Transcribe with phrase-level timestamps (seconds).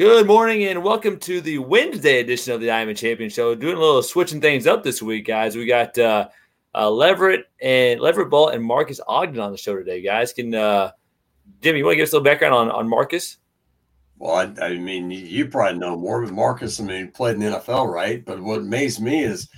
[0.00, 3.54] Good morning and welcome to the Wednesday edition of the I Am A Champion Show.
[3.54, 5.56] Doing a little switching things up this week, guys.
[5.56, 6.28] We got uh,
[6.74, 10.32] uh, Leverett and Leverett Ball and Marques Ogden on the show today, guys.
[10.32, 10.92] Can uh,
[11.60, 13.36] Jimmy, you want to give us a little background on, on Marques?
[14.16, 17.40] Well, I, I mean, you probably know more, but Marques, I mean, he played in
[17.40, 18.24] the NFL, right?
[18.24, 19.50] But what amazed me is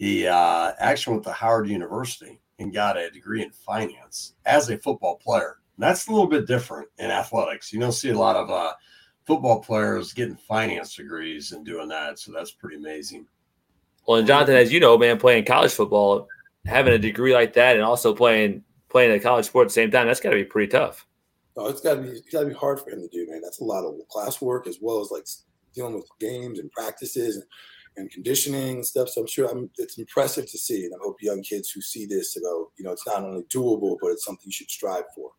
[0.00, 4.78] he uh, actually went to Howard University and got a degree in finance as a
[4.78, 5.58] football player.
[5.76, 7.72] And that's a little bit different in athletics.
[7.72, 8.72] You don't see a lot of uh,
[9.26, 12.18] football players getting finance degrees and doing that.
[12.18, 13.26] So that's pretty amazing.
[14.06, 16.28] Well, and Jonathan, as you know, man, playing college football,
[16.64, 19.90] having a degree like that, and also playing playing a college sport at the same
[19.90, 21.06] time, that's got to be pretty tough.
[21.56, 23.40] Oh, it's got to be it's got to be hard for him to do, man.
[23.42, 25.26] That's a lot of classwork as well as like
[25.74, 27.44] dealing with games and practices and,
[27.96, 29.08] and conditioning and stuff.
[29.08, 32.06] So I'm sure I'm, it's impressive to see, and I hope young kids who see
[32.06, 35.04] this to go, you know, it's not only doable, but it's something you should strive
[35.14, 35.32] for.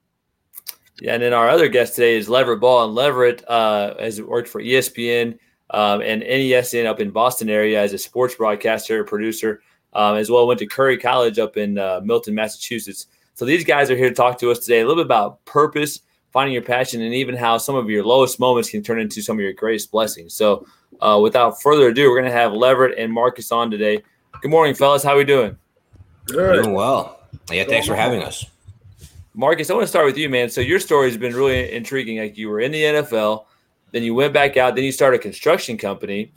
[1.01, 4.49] Yeah, and then our other guest today is Leverett Ball, and Leverett uh, has worked
[4.49, 5.37] for ESPN
[5.69, 9.61] um, and NESN up in Boston area as a sports broadcaster, producer,
[9.93, 10.47] um, as well.
[10.47, 13.07] Went to Curry College up in uh, Milton, Massachusetts.
[13.35, 16.01] So these guys are here to talk to us today a little bit about purpose,
[16.31, 19.37] finding your passion, and even how some of your lowest moments can turn into some
[19.37, 20.33] of your greatest blessings.
[20.33, 20.65] So,
[20.99, 24.01] uh, without further ado, we're going to have Leverett and Marques on today.
[24.41, 25.03] Good morning, fellas.
[25.03, 25.57] How are we doing?
[26.25, 26.63] Good.
[26.63, 27.19] Doing well.
[27.51, 28.45] Yeah, thanks for having us.
[29.37, 30.49] Marques, I want to start with you, man.
[30.49, 32.17] So your story has been really intriguing.
[32.17, 33.45] Like you were in the NFL,
[33.91, 36.33] then you went back out, then you started a construction company,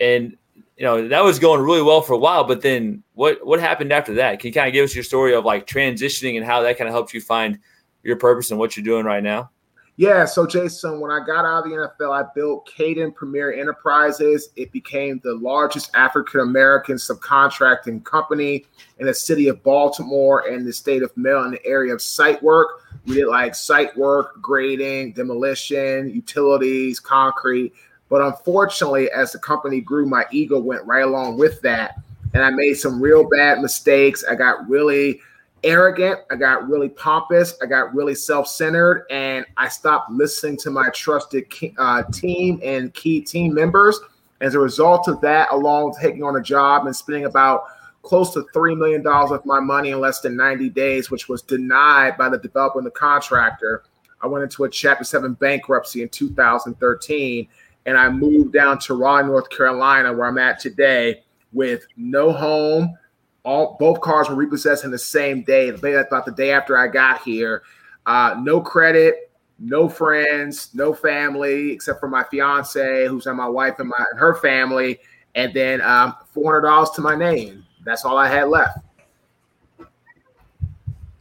[0.00, 0.36] and
[0.76, 2.42] you know that was going really well for a while.
[2.42, 4.40] But then what what happened after that?
[4.40, 6.88] Can you kind of give us your story of like transitioning and how that kind
[6.88, 7.60] of helped you find
[8.02, 9.48] your purpose and what you're doing right now?
[9.96, 14.48] Yeah, so Jason, when I got out of the NFL, I built Kayden Premier Enterprises.
[14.56, 18.64] It became the largest African American subcontracting company
[18.98, 22.42] in the city of Baltimore and the state of Maryland, in the area of site
[22.42, 22.84] work.
[23.04, 27.74] We did like site work, grading, demolition, utilities, concrete.
[28.08, 31.96] But unfortunately, as the company grew, my ego went right along with that.
[32.32, 34.24] And I made some real bad mistakes.
[34.28, 35.20] I got really
[35.64, 36.20] arrogant.
[36.30, 37.54] I got really pompous.
[37.62, 39.06] I got really self centered.
[39.10, 43.98] And I stopped listening to my trusted uh, team and key team members.
[44.40, 47.64] As a result of that, along with taking on a job and spending about
[48.02, 52.18] close to $3 million of my money in less than 90 days, which was denied
[52.18, 53.84] by the developer and the contractor,
[54.20, 57.48] I went into a Chapter 7 bankruptcy in 2013.
[57.86, 62.96] And I moved down to Raleigh, North Carolina, where I'm at today, with no home
[63.44, 65.70] all both cars were repossessed in the same day.
[65.70, 67.62] I thought the day after I got here.
[68.06, 73.88] Uh, no credit, no friends, no family except for my fiance, who's my wife and
[73.88, 74.98] my and her family,
[75.34, 77.64] and then um, four hundred dollars to my name.
[77.84, 78.78] That's all I had left.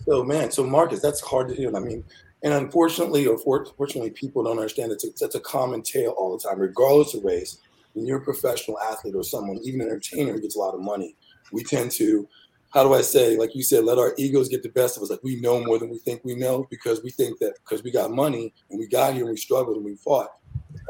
[0.06, 1.76] So man, so Marques, that's hard to hear.
[1.76, 2.04] I mean,
[2.44, 6.60] and unfortunately, or fortunately, people don't understand it's that's a common tale all the time,
[6.60, 7.60] regardless of race.
[7.94, 10.80] When you're a professional athlete or someone, even an entertainer who gets a lot of
[10.80, 11.16] money,
[11.52, 12.28] we tend to
[12.72, 15.10] how do I say, like you said, let our egos get the best of us.
[15.10, 17.92] Like we know more than we think we know because we think that because we
[17.92, 20.30] got money and we got here and we struggled and we fought,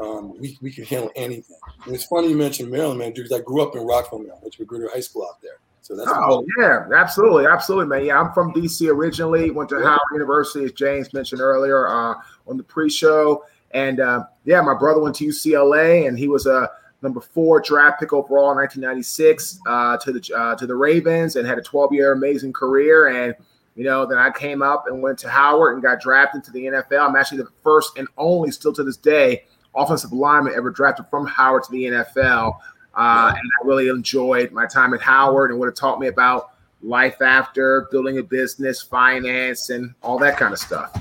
[0.00, 1.56] um, we, we can handle anything.
[1.84, 4.60] And it's funny you mentioned Maryland, man, because I grew up in Rockville, Maryland, which
[4.60, 5.58] Magruder High School out there.
[5.80, 8.06] So that's oh yeah, absolutely, absolutely, man.
[8.06, 9.50] Yeah, I'm from DC originally.
[9.50, 9.86] Went to yeah.
[9.86, 12.14] Howard University, as James mentioned earlier uh,
[12.46, 16.70] on the pre-show, and uh, yeah, my brother went to UCLA, and he was a
[17.02, 21.46] number four draft pick overall in 1996 uh, to the uh, to the Ravens and
[21.46, 23.08] had a 12 year amazing career.
[23.08, 23.34] And
[23.74, 26.64] you know, then I came up and went to Howard and got drafted to the
[26.64, 27.08] NFL.
[27.08, 31.26] I'm actually the first and only, still to this day, offensive lineman ever drafted from
[31.26, 32.56] Howard to the NFL.
[32.94, 36.50] Uh, and I really enjoyed my time at Howard and what it taught me about
[36.82, 40.92] life after building a business, finance, and all that kind of stuff.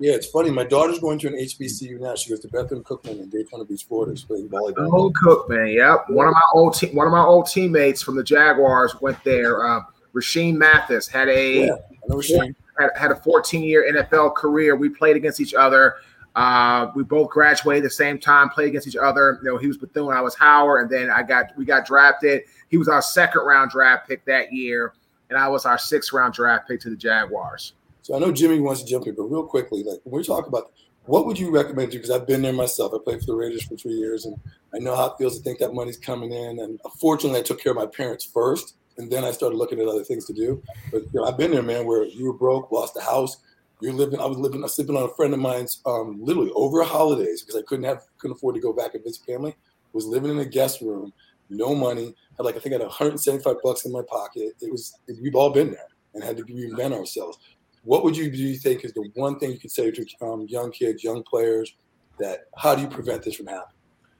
[0.00, 0.50] Yeah, it's funny.
[0.50, 2.14] My daughter's going to an HBCU now.
[2.14, 4.88] She goes to Bethune Cookman in Daytona Beach, Florida, playing volleyball.
[4.92, 6.08] Oh, Cookman, yep.
[6.08, 9.66] One of my old te- one of my old teammates from the Jaguars went there.
[9.66, 9.80] Uh,
[10.14, 12.44] Rashean Mathis had a yeah,
[12.78, 14.76] had, had, a 14 year NFL career.
[14.76, 15.96] We played against each other.
[16.36, 19.40] Uh, we both graduated the same time, played against each other.
[19.42, 22.42] You know, he was Bethune, I was Howard, and then I got we got drafted.
[22.68, 24.92] He was our second round draft pick that year,
[25.30, 27.72] and I was our sixth round draft pick to the Jaguars.
[28.08, 30.46] So I know Jimmy wants to jump in, but real quickly, like when we talk
[30.46, 30.72] about
[31.04, 31.98] what would you recommend to?
[31.98, 32.94] Because I've been there myself.
[32.94, 34.34] I played for the Raiders for three years, and
[34.74, 36.58] I know how it feels to think that money's coming in.
[36.60, 39.88] And fortunately, I took care of my parents first, and then I started looking at
[39.88, 40.62] other things to do.
[40.90, 43.36] But you know, I've been there, man, where you were broke, lost a house.
[43.82, 44.20] You're living.
[44.20, 44.60] I was living.
[44.60, 47.84] I was sleeping on a friend of mine's, um, literally over holidays because I couldn't
[47.84, 49.54] have, couldn't afford to go back and visit family.
[49.92, 51.12] Was living in a guest room,
[51.50, 52.14] no money.
[52.38, 54.54] Had like I think I had 175 bucks in my pocket.
[54.62, 54.98] It was.
[55.20, 57.38] We've all been there and had to reinvent ourselves
[57.84, 60.46] what would you do you think is the one thing you could say to um,
[60.48, 61.74] young kids, young players,
[62.18, 63.74] that how do you prevent this from happening?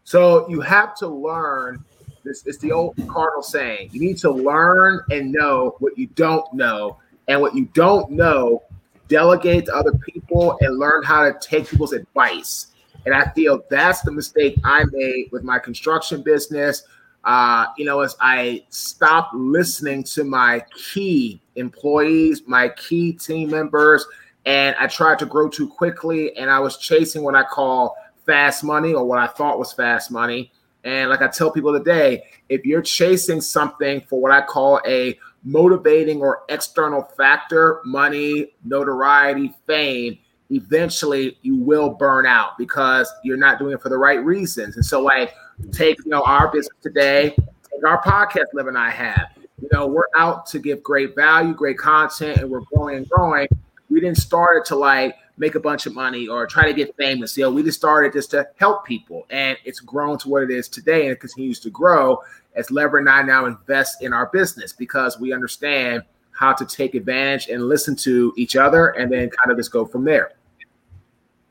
[0.05, 1.84] So you have to learn.
[2.25, 3.90] This it's the old cardinal saying.
[3.93, 8.62] You need to learn and know what you don't know, and what you don't know,
[9.08, 12.69] delegate to other people and learn how to take people's advice.
[13.06, 16.84] And I feel that's the mistake I made with my construction business.
[17.28, 24.06] Uh, you know, as I stopped listening to my key employees, my key team members,
[24.46, 28.64] and I tried to grow too quickly, and I was chasing what I call fast
[28.64, 30.50] money or what I thought was fast money.
[30.84, 35.19] And like I tell people today, if you're chasing something for what I call a
[35.44, 40.19] motivating or external factor, money, notoriety, fame,
[40.50, 44.76] eventually you will burn out because you're not doing it for the right reasons.
[44.76, 45.34] And so, like,
[45.72, 49.32] take you know our business today, take our podcast, Lev and I have.
[49.60, 53.49] You know, we're out to give great value, great content, and we're growing and growing.
[53.90, 56.94] We didn't start it to like make a bunch of money or try to get
[56.96, 57.37] famous.
[57.37, 60.50] You know, we just started just to help people, and it's grown to what it
[60.50, 62.22] is today, and it continues to grow
[62.54, 66.02] as Lever and I now invest in our business because we understand
[66.32, 69.84] how to take advantage and listen to each other, and then kind of just go
[69.84, 70.32] from there.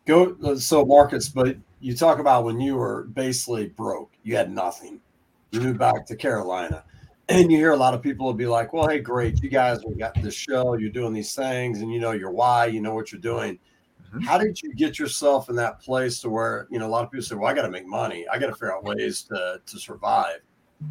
[0.06, 5.00] Go so Marques, but you talk about when you were basically broke, you had nothing.
[5.51, 6.83] You moved back to Carolina.
[7.29, 9.83] And you hear a lot of people will be like, Well, hey, great, you guys
[9.85, 12.94] we got this show, you're doing these things, and you know your why, you know
[12.94, 13.59] what you're doing.
[14.07, 14.21] Mm-hmm.
[14.21, 17.12] How did you get yourself in that place to where, you know, a lot of
[17.12, 20.39] people say, Well, I gotta make money, I gotta figure out ways to to survive.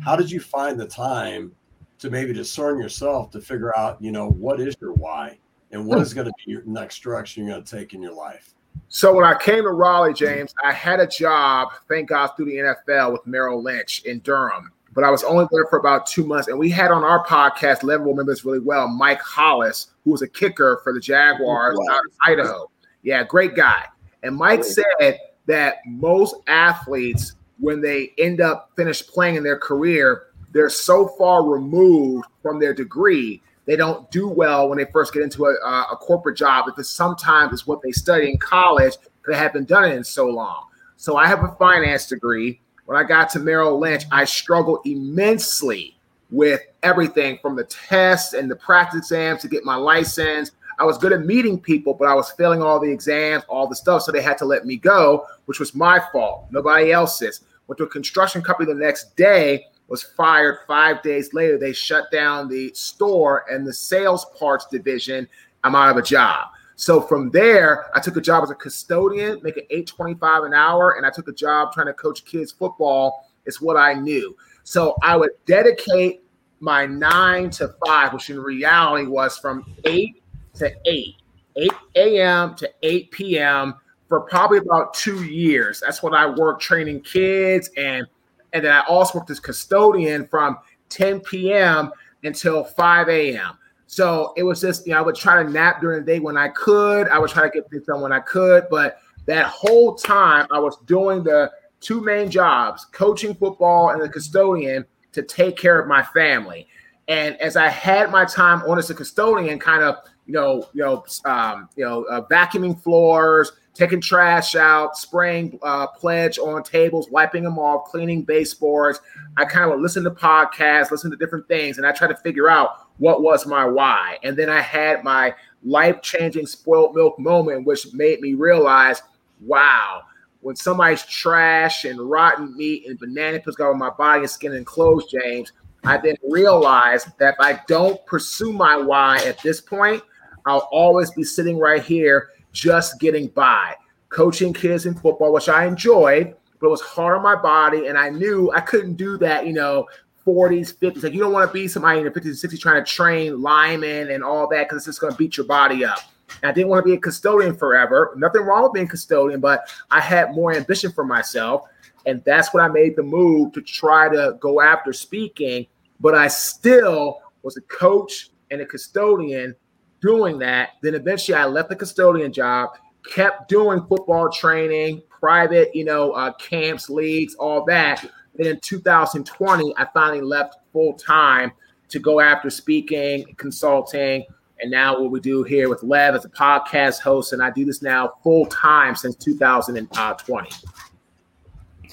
[0.00, 1.52] How did you find the time
[1.98, 5.38] to maybe discern yourself to figure out, you know, what is your why
[5.70, 6.14] and what hmm.
[6.14, 8.54] going to be your next direction you're going to take in your life?
[8.88, 12.56] So when I came to Raleigh, James, I had a job, thank God, through the
[12.56, 14.72] NFL with Merrill Lynch in Durham.
[14.94, 16.48] But I was only there for about two months.
[16.48, 20.28] And we had on our podcast, Level this really well, Mike Hollis, who was a
[20.28, 21.94] kicker for the Jaguars wow.
[21.94, 22.70] out of Idaho.
[23.02, 23.84] Yeah, great guy.
[24.22, 30.28] And Mike said that most athletes, when they end up finished playing in their career,
[30.52, 35.22] they're so far removed from their degree they don't do well when they first get
[35.22, 38.94] into a, a corporate job because sometimes it's what they study in college
[39.26, 40.66] they haven't done it in so long.
[40.96, 42.60] So I have a finance degree.
[42.86, 45.96] When I got to Merrill Lynch, I struggled immensely
[46.30, 50.52] with everything from the tests and the practice exams to get my license.
[50.78, 53.76] I was good at meeting people, but I was failing all the exams, all the
[53.76, 54.02] stuff.
[54.02, 57.42] So they had to let me go, which was my fault, nobody else's.
[57.66, 61.58] Went to a construction company the next day was fired five days later.
[61.58, 65.28] They shut down the store and the sales parts division.
[65.64, 66.48] I'm out of a job.
[66.76, 71.06] So from there, I took a job as a custodian, making 825 an hour, and
[71.06, 73.30] I took a job trying to coach kids football.
[73.46, 74.36] It's what I knew.
[74.64, 76.22] So I would dedicate
[76.60, 80.22] my nine to five, which in reality was from eight
[80.54, 81.16] to eight,
[81.56, 82.54] 8 a.m.
[82.56, 83.74] to 8 p.m.
[84.08, 85.80] for probably about two years.
[85.80, 88.06] That's when I worked training kids and
[88.52, 90.58] and then I also worked as custodian from
[90.88, 91.90] 10 p.m.
[92.24, 93.58] until 5 a.m.
[93.86, 96.36] So it was just, you know, I would try to nap during the day when
[96.36, 97.08] I could.
[97.08, 98.64] I would try to get things done when I could.
[98.70, 101.50] But that whole time I was doing the
[101.80, 106.66] two main jobs, coaching football and the custodian to take care of my family.
[107.08, 109.96] And as I had my time on as a custodian, kind of,
[110.26, 115.86] you know, you know, um, you know, uh, vacuuming floors, taking trash out, spraying uh,
[115.88, 119.00] pledge on tables, wiping them off, cleaning baseboards.
[119.36, 122.48] I kind of listen to podcasts, listen to different things, and I try to figure
[122.48, 124.18] out what was my why.
[124.22, 129.02] And then I had my life changing spoiled milk moment, which made me realize,
[129.40, 130.02] wow,
[130.40, 134.54] when somebody's trash and rotten meat and banana peels got on my body and skin
[134.54, 135.52] and clothes, James,
[135.84, 140.02] I then realized that if I don't pursue my why at this point,
[140.46, 143.74] I'll always be sitting right here just getting by.
[144.08, 147.86] Coaching kids in football, which I enjoyed, but it was hard on my body.
[147.86, 149.86] And I knew I couldn't do that, you know,
[150.26, 151.02] 40s, 50s.
[151.02, 153.40] Like you don't want to be somebody in the 50s and 60s trying to train
[153.42, 155.98] linemen and all that because it's just going to beat your body up.
[156.42, 158.14] And I didn't want to be a custodian forever.
[158.16, 161.68] Nothing wrong with being custodian, but I had more ambition for myself.
[162.06, 165.66] And that's when I made the move to try to go after speaking.
[166.00, 169.54] But I still was a coach and a custodian
[170.00, 170.70] doing that.
[170.82, 172.70] Then eventually I left the custodian job,
[173.04, 178.04] kept doing football training, private, you know, uh, camps, leagues, all that.
[178.34, 181.52] Then in 2020, I finally left full time
[181.88, 184.24] to go after speaking, consulting,
[184.60, 187.64] and now what we do here with Lev as a podcast host, and I do
[187.64, 190.48] this now full time since 2020.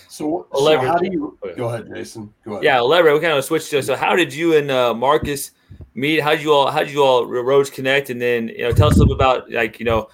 [0.08, 2.34] So, so how do you go ahead, Jason?
[2.46, 2.64] Go ahead.
[2.64, 3.16] Yeah, elaborate.
[3.16, 5.52] We kind of switched to so how did you and uh, Marques
[5.96, 6.22] meet?
[6.22, 8.10] How did you all how did you all roads connect?
[8.10, 10.10] And then you know, tell us a little about like you know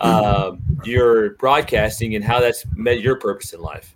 [0.00, 0.52] uh,
[0.84, 3.94] your broadcasting and how that's met your purpose in life.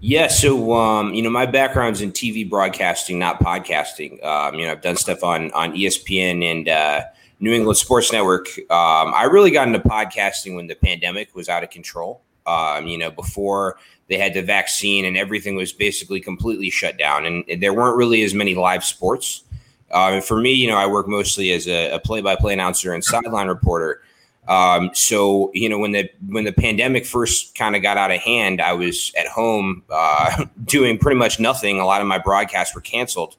[0.00, 4.24] Yeah, so um, you know, my background's in TV broadcasting, not podcasting.
[4.24, 7.02] Um, you know, I've done stuff on on ESPN and uh,
[7.40, 8.46] New England Sports Network.
[8.70, 12.22] Um, I really got into podcasting when the pandemic was out of control.
[12.46, 17.26] Um, you know, before they had the vaccine and everything was basically completely shut down,
[17.26, 19.42] and there weren't really as many live sports.
[19.90, 23.02] Uh, and for me, you know, I work mostly as a, a play-by-play announcer and
[23.02, 24.02] sideline reporter.
[24.48, 28.18] Um, so you know, when the when the pandemic first kind of got out of
[28.20, 31.78] hand, I was at home uh, doing pretty much nothing.
[31.78, 33.36] A lot of my broadcasts were canceled,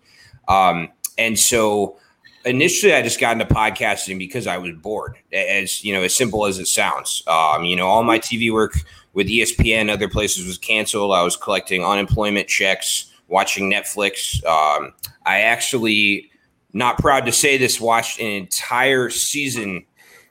[0.47, 1.97] um, and so
[2.45, 5.17] initially I just got into podcasting because I was bored.
[5.33, 7.23] As you know, as simple as it sounds.
[7.25, 8.73] Um, you know, all my TV work
[9.13, 11.11] with ESPN, and other places was canceled.
[11.11, 14.43] I was collecting unemployment checks, watching Netflix.
[14.45, 14.93] Um,
[15.25, 16.28] I actually,
[16.73, 19.85] not proud to say this, watched an entire season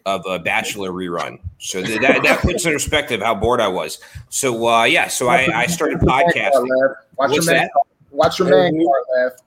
[0.06, 1.38] of a Bachelor rerun.
[1.58, 3.98] So that, that puts in perspective how bored I was.
[4.30, 6.94] So uh, yeah, so I, I started podcasting.
[7.16, 7.68] Watch your man.
[8.10, 8.80] Watch your man.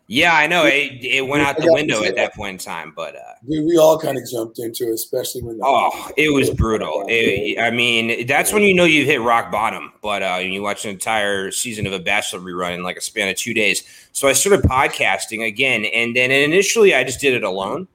[0.08, 1.03] Yeah, I know it.
[1.03, 3.98] It went out the window at that point in time, but uh, we, we all
[3.98, 5.60] kind of jumped into, it, especially when.
[5.63, 7.06] Oh, it was brutal.
[7.08, 9.94] It, I mean, that's when you know you've hit rock bottom.
[10.01, 13.30] But uh, you watch an entire season of a Bachelor rerun in like a span
[13.30, 13.84] of two days.
[14.12, 17.88] So I started podcasting again, and then initially I just did it alone.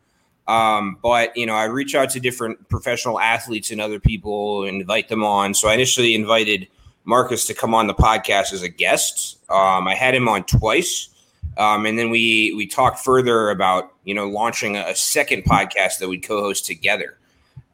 [0.49, 4.80] Um, but you know, I reach out to different professional athletes and other people, and
[4.80, 5.54] invite them on.
[5.54, 6.66] So I initially invited
[7.06, 9.38] Marques to come on the podcast as a guest.
[9.48, 11.08] Um, I had him on twice,
[11.56, 16.08] um, and then we we talked further about you know launching a, second podcast that
[16.08, 17.16] we'd co-host together.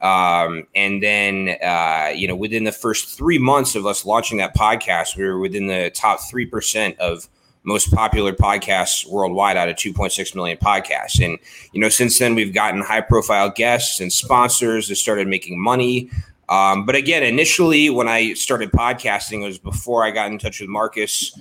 [0.03, 4.55] Um, and then uh, you know within the first three months of us launching that
[4.55, 7.27] podcast, we were within the top three percent of
[7.65, 11.25] most popular podcasts worldwide out of 2.6 million podcasts.
[11.25, 11.39] And,
[11.73, 16.11] you know, since then we've gotten high profile guests and sponsors that started making money.
[16.53, 20.61] Um, but again, initially when I started podcasting, it was before I got in touch
[20.61, 21.33] with Marques.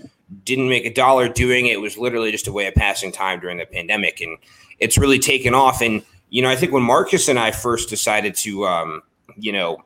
[0.46, 1.74] Didn't make a dollar doing it.
[1.74, 4.38] It was literally just a way of passing time during the pandemic, and
[4.80, 5.82] it's really taken off.
[5.82, 9.01] And you know, I think when Marques and I first decided to, um,
[9.36, 9.84] you know,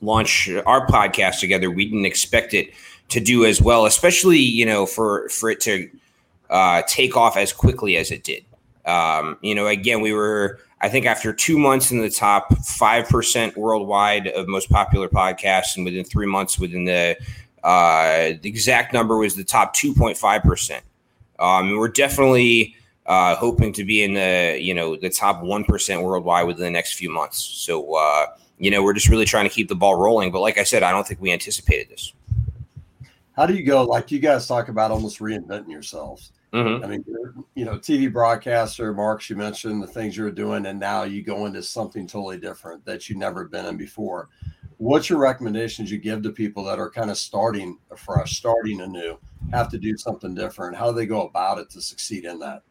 [0.00, 2.72] launch our podcast together, we didn't expect it
[3.10, 5.90] to do as well, especially you know for for it to
[6.48, 8.42] uh, take off as quickly as it did.
[8.86, 13.56] Um, you know, again, we were I think after two months in the top 5%
[13.56, 17.18] worldwide of most popular podcasts, and within three months, within the,
[17.62, 20.80] uh, the exact number was the top 2.5%.
[21.38, 26.46] Um, we're definitely uh, hoping to be in the, you know, the top 1% worldwide
[26.46, 27.38] within the next few months.
[27.38, 28.26] So, uh,
[28.58, 30.32] you know, we're just really trying to keep the ball rolling.
[30.32, 32.14] But like I said, I don't think we anticipated this.
[33.36, 33.84] How do you go?
[33.84, 36.32] Like you guys talk about almost reinventing yourselves.
[36.52, 36.84] Mm-hmm.
[36.84, 37.04] I mean,
[37.54, 41.22] you know, TV broadcaster, Marks, you mentioned the things you were doing, and now you
[41.22, 44.28] go into something totally different that you've never been in before.
[44.78, 49.18] What's your recommendations you give to people that are kind of starting afresh, starting anew,
[49.52, 50.76] have to do something different?
[50.76, 52.62] How do they go about it to succeed in that?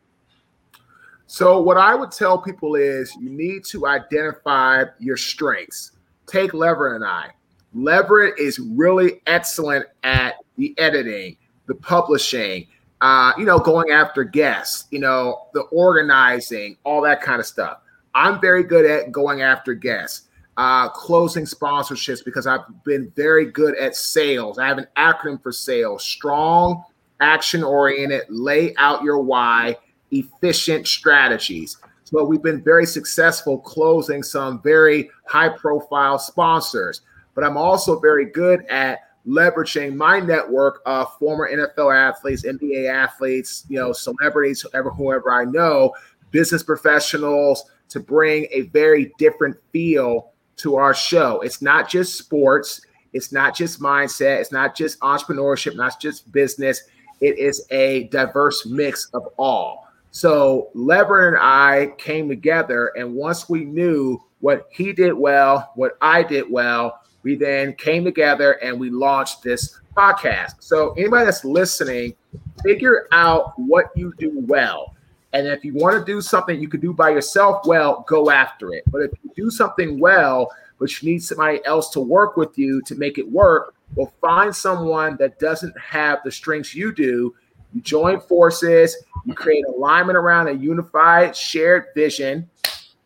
[1.27, 5.91] So, what I would tell people is you need to identify your strengths.
[6.25, 7.29] Take Lever and I.
[7.73, 12.65] Leverett is really excellent at the editing, the publishing,
[13.01, 17.79] uh, you know, going after guests, you know, the organizing, all that kind of stuff.
[18.13, 20.27] I'm very good at going after guests,
[20.57, 24.57] uh, closing sponsorships because I've been very good at sales.
[24.57, 26.83] I have an acronym for sales strong,
[27.21, 29.77] action oriented, lay out your why,
[30.11, 31.77] efficient strategies.
[32.03, 37.01] So we've been very successful closing some very high profile sponsors,
[37.35, 43.65] but I'm also very good at leveraging my network of former NFL athletes, NBA athletes,
[43.69, 45.93] you know, celebrities, whoever, whoever I know,
[46.31, 51.41] business professionals to bring a very different feel to our show.
[51.41, 52.81] It's not just sports,
[53.13, 56.83] it's not just mindset, it's not just entrepreneurship, not just business.
[57.21, 59.87] It is a diverse mix of all.
[60.11, 65.97] So Lever and I came together, and once we knew what he did well, what
[66.01, 70.55] I did well, we then came together and we launched this podcast.
[70.59, 72.15] So, anybody that's listening,
[72.63, 74.95] figure out what you do well.
[75.33, 78.73] And if you want to do something you could do by yourself well, go after
[78.73, 78.83] it.
[78.87, 82.81] But if you do something well, but you need somebody else to work with you
[82.83, 87.35] to make it work, well, find someone that doesn't have the strengths you do.
[87.73, 88.95] You join forces,
[89.25, 92.49] you create alignment around a unified, shared vision,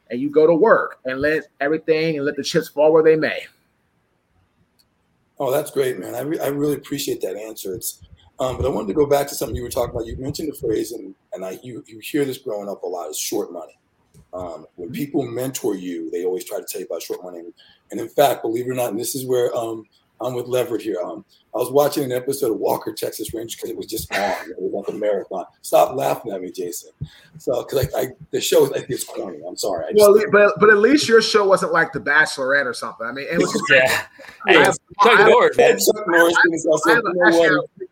[0.09, 3.15] and you go to work and let everything and let the chips fall where they
[3.15, 3.45] may.
[5.39, 6.15] Oh, that's great, man.
[6.15, 7.73] I, re- I really appreciate that answer.
[7.73, 8.01] It's
[8.39, 10.07] Um, but I wanted to go back to something you were talking about.
[10.07, 13.09] You mentioned the phrase, and, and I you, you hear this growing up a lot,
[13.09, 13.77] is short money.
[14.33, 14.95] Um, when mm-hmm.
[14.95, 17.41] people mentor you, they always try to tell you about short money.
[17.91, 19.85] And in fact, believe it or not, and this is where um,
[20.23, 21.01] I'm with Leverett here.
[21.01, 24.19] Um, I was watching an episode of Walker Texas Ranger because it was just on.
[24.49, 25.45] It was like a marathon.
[25.61, 26.91] Stop laughing at me, Jason.
[27.37, 29.39] So, because I, I, the show, I think it's corny.
[29.47, 29.93] I'm sorry.
[29.95, 33.05] well, but but at least your show wasn't like The Bachelorette or something.
[33.05, 33.61] I mean, it was.
[33.71, 34.05] yeah.
[34.45, 34.61] Hey,
[35.01, 35.77] Chuck Norris, man.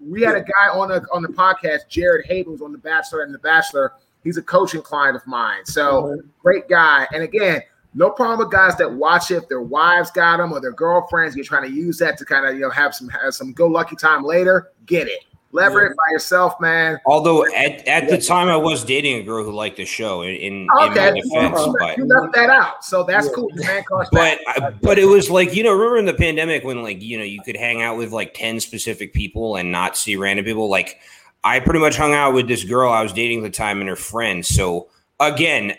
[0.02, 3.24] We had a guy on the on the podcast, Jared Haibon, was on The Bachelor
[3.24, 3.94] and The Bachelor.
[4.24, 5.66] He's a coaching client of mine.
[5.66, 6.28] So mm-hmm.
[6.42, 7.08] great guy.
[7.14, 7.62] And again,
[7.94, 11.36] no problem with guys that watch it if their wives got them or their girlfriends.
[11.36, 13.68] You're trying to use that to kind of you know have some have some go
[13.68, 14.72] lucky time later.
[14.86, 15.20] Get it.
[15.54, 15.90] Lever yeah.
[15.90, 16.98] it by yourself, man.
[17.06, 20.22] Although at, at the time I was dating a girl who liked the show.
[20.22, 21.10] In, in, okay.
[21.10, 21.74] in my defense, uh-huh.
[21.78, 23.82] but you left that out, so that's yeah.
[23.86, 24.08] cool.
[24.12, 24.40] but
[24.82, 27.42] but it was like you know, remember in the pandemic when like you know you
[27.42, 30.70] could hang out with like ten specific people and not see random people.
[30.70, 31.00] Like
[31.44, 33.90] I pretty much hung out with this girl I was dating at the time and
[33.90, 34.48] her friends.
[34.48, 35.74] So again,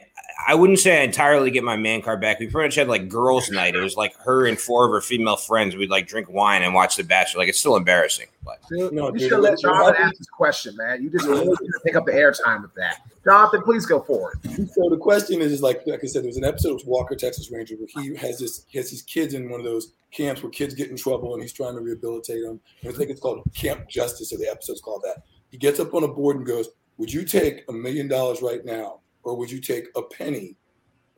[0.47, 2.41] I wouldn't say I entirely get my man card back.
[2.41, 3.75] We pretty much had like girls' night.
[3.75, 5.77] It was like her and four of her female friends.
[5.77, 7.41] We'd like drink wine and watch The Bachelor.
[7.41, 8.27] Like it's still embarrassing.
[8.45, 11.03] But no, you should let Jonathan ask this question, man.
[11.03, 13.03] You just really pick up the airtime with that.
[13.25, 14.39] Jonathan, please go forward.
[14.45, 17.51] So the question is, is like, like I said, there's an episode of Walker Texas
[17.53, 20.51] Ranger where he has this, he has these kids in one of those camps where
[20.51, 22.61] kids get in trouble and he's trying to rehabilitate them.
[22.83, 25.23] And I think it's called Camp Justice, or the episode's called that.
[25.51, 28.65] He gets up on a board and goes, "Would you take a million dollars right
[28.65, 30.57] now?" Or would you take a penny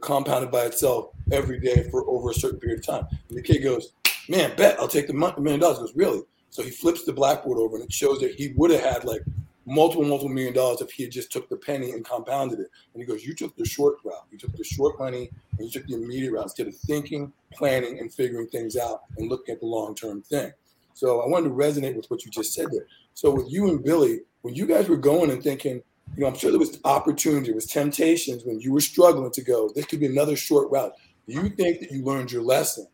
[0.01, 3.07] compounded by itself every day for over a certain period of time?
[3.29, 3.93] And the kid goes,
[4.29, 5.79] man, bet I'll take the million dollars.
[5.79, 6.23] He goes, really?
[6.51, 9.23] So he flips the blackboard over and it shows that he would have had like
[9.67, 12.71] multiple, multiple million dollars if he had just took the penny and compounded it.
[12.93, 14.27] And he goes, you took the short route.
[14.31, 17.99] You took the short money and you took the immediate route instead of thinking, planning,
[17.99, 20.53] and figuring things out and looking at the long-term thing.
[20.93, 22.87] So I wanted to resonate with what you just said there.
[23.15, 25.83] So with you and Billy, when you guys were going and thinking,
[26.17, 29.43] you know, I'm sure there was opportunity, there was temptations when you were struggling to
[29.43, 30.93] go, this could be another short route.
[31.27, 32.87] Do you think that you learned your lesson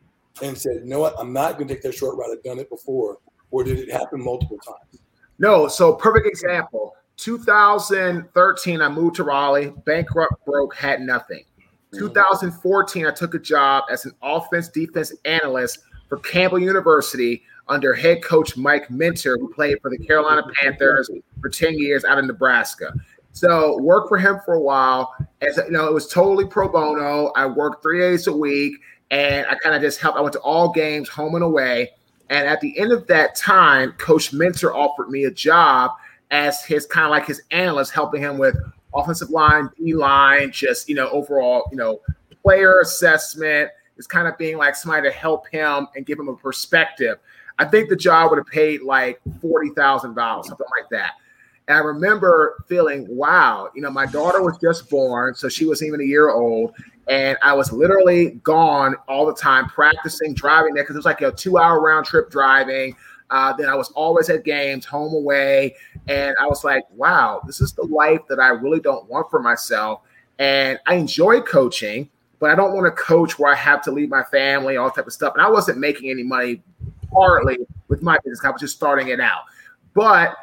[0.42, 2.30] and said, you know what, I'm not going to take that short route.
[2.32, 3.18] I've done it before.
[3.50, 5.02] Or did it happen multiple times?
[5.38, 5.66] No.
[5.66, 11.44] So, perfect example 2013, I moved to Raleigh, bankrupt, broke, had nothing.
[11.92, 11.98] Mm-hmm.
[11.98, 18.22] 2014, I took a job as an offense defense analyst for Campbell University under head
[18.22, 22.92] coach Mike Minter, who played for the Carolina Panthers for 10 years out of Nebraska.
[23.32, 25.14] So worked for him for a while.
[25.40, 27.32] As you know, it was totally pro bono.
[27.36, 28.74] I worked three days a week
[29.10, 30.18] and I kind of just helped.
[30.18, 31.90] I went to all games, home and away.
[32.28, 35.92] And at the end of that time, Coach Minter offered me a job
[36.30, 38.56] as his kind of like his analyst, helping him with
[38.94, 42.00] offensive line, D line, just you know, overall, you know,
[42.42, 43.70] player assessment.
[43.96, 47.18] Is kind of being like somebody to help him and give him a perspective.
[47.60, 51.12] I think the job would have paid like forty thousand dollars, something like that.
[51.68, 55.88] And I remember feeling, wow, you know, my daughter was just born, so she wasn't
[55.88, 56.72] even a year old,
[57.06, 61.20] and I was literally gone all the time, practicing driving there because it was like
[61.20, 62.96] a two-hour round trip driving.
[63.28, 65.76] Uh, then I was always at games, home away,
[66.08, 69.40] and I was like, wow, this is the life that I really don't want for
[69.40, 70.00] myself.
[70.38, 72.08] And I enjoy coaching,
[72.40, 75.06] but I don't want to coach where I have to leave my family, all type
[75.06, 75.34] of stuff.
[75.34, 76.62] And I wasn't making any money
[77.12, 78.44] partly with my business.
[78.44, 79.42] I was just starting it out.
[79.94, 80.36] But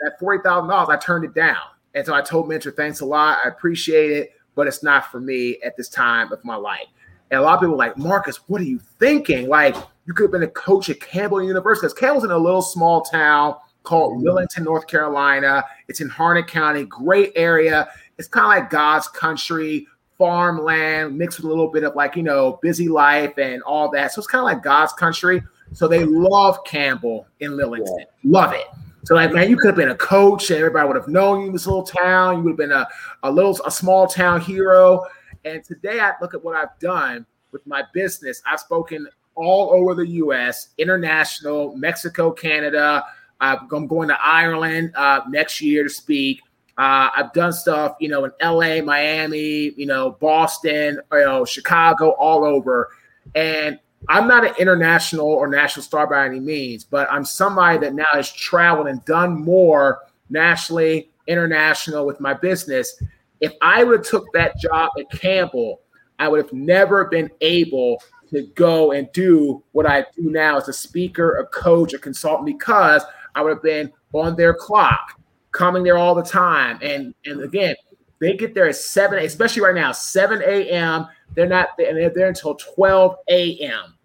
[0.00, 1.56] that $40,000, I turned it down.
[1.94, 3.38] And so I told Minter, thanks a lot.
[3.44, 6.86] I appreciate it, but it's not for me at this time of my life.
[7.30, 9.48] And a lot of people were like, Marques, what are you thinking?
[9.48, 9.74] Like,
[10.06, 11.86] you could have been a coach at Campbell University.
[11.86, 14.64] Because Campbell's in a little small town called mm-hmm.
[14.64, 15.64] North Carolina.
[15.88, 17.88] It's in Harnett County, great area.
[18.18, 19.86] It's kind of like God's country,
[20.18, 24.12] farmland mixed with a little bit of like, you know, busy life and all that.
[24.12, 25.42] So it's kind of like God's country.
[25.72, 27.98] So they love Campbell in Lillington.
[27.98, 28.04] Yeah.
[28.24, 28.66] Love it.
[29.04, 31.46] So like, man, you could have been a coach, and everybody would have known you
[31.46, 32.38] in this little town.
[32.38, 32.88] You would have been a,
[33.22, 35.04] a little a small town hero.
[35.44, 38.42] And today I look at what I've done with my business.
[38.44, 43.04] I've spoken all over the US, international, Mexico, Canada.
[43.40, 46.40] I'm going to Ireland uh, next year to speak.
[46.78, 52.10] Uh, I've done stuff, you know, in LA, Miami, you know, Boston, you know, Chicago,
[52.10, 52.90] all over.
[53.34, 57.94] And I'm not an international or national star by any means, but I'm somebody that
[57.94, 63.02] now has traveled and done more nationally, international with my business.
[63.40, 65.80] If I would have took that job at Campbell,
[66.18, 70.68] I would have never been able to go and do what I do now as
[70.68, 73.02] a speaker, a coach, a consultant, because
[73.34, 75.20] I would have been on their clock,
[75.52, 76.78] coming there all the time.
[76.82, 77.76] And and again,
[78.18, 81.06] they get there at 7, especially right now, 7 a.m.
[81.34, 83.95] They're not, and they're there until 12 a.m.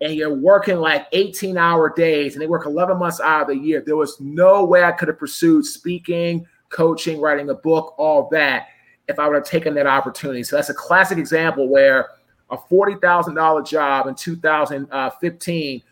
[0.00, 3.56] and you're working like 18 hour days and they work 11 months out of the
[3.56, 8.28] year, there was no way I could have pursued speaking, coaching, writing a book, all
[8.30, 8.68] that
[9.08, 10.42] if I would have taken that opportunity.
[10.42, 12.10] So that's a classic example where
[12.50, 15.82] a $40,000 job in 2015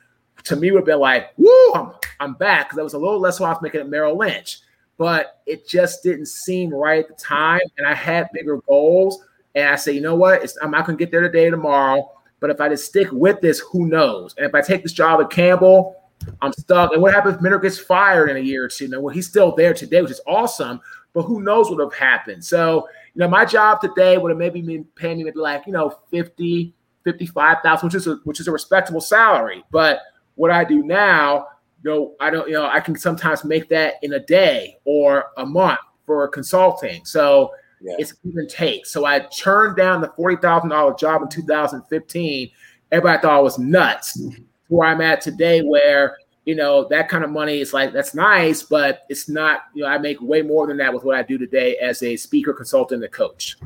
[0.44, 2.66] to me would have been like, woo, I'm, I'm back.
[2.66, 4.61] Because that was a little less I was making at Merrill Lynch.
[4.97, 7.61] But it just didn't seem right at the time.
[7.77, 9.25] And I had bigger goals.
[9.55, 10.42] And I say, you know what?
[10.42, 12.11] It's, I'm not going to get there today, tomorrow.
[12.40, 14.35] But if I just stick with this, who knows?
[14.37, 15.96] And if I take this job at Campbell,
[16.40, 16.92] I'm stuck.
[16.92, 18.88] And what happens if Minter gets fired in a year or two?
[18.88, 20.81] Now, well, he's still there today, which is awesome.
[21.14, 22.44] But who knows what would have happened?
[22.44, 25.98] So, you know, my job today would have maybe been paying me like, you know,
[26.11, 26.74] 50,
[27.05, 29.64] 55,000, which is a, which is a respectable salary.
[29.70, 30.01] But
[30.35, 31.46] what I do now,
[31.83, 35.27] you know, I don't, you know, I can sometimes make that in a day or
[35.37, 37.05] a month for consulting.
[37.05, 37.95] So yeah.
[37.99, 38.87] it's give and take.
[38.87, 42.51] So I turned down the forty thousand dollar job in 2015.
[42.91, 44.21] Everybody thought I was nuts.
[44.21, 44.43] Mm-hmm.
[44.69, 48.62] Where I'm at today, where you know that kind of money is like that's nice,
[48.62, 49.64] but it's not.
[49.75, 52.17] You know, I make way more than that with what I do today as a
[52.17, 53.57] speaker, consultant, and coach.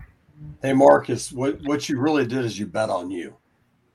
[0.63, 3.35] Hey Marques, what what you really did is you bet on you,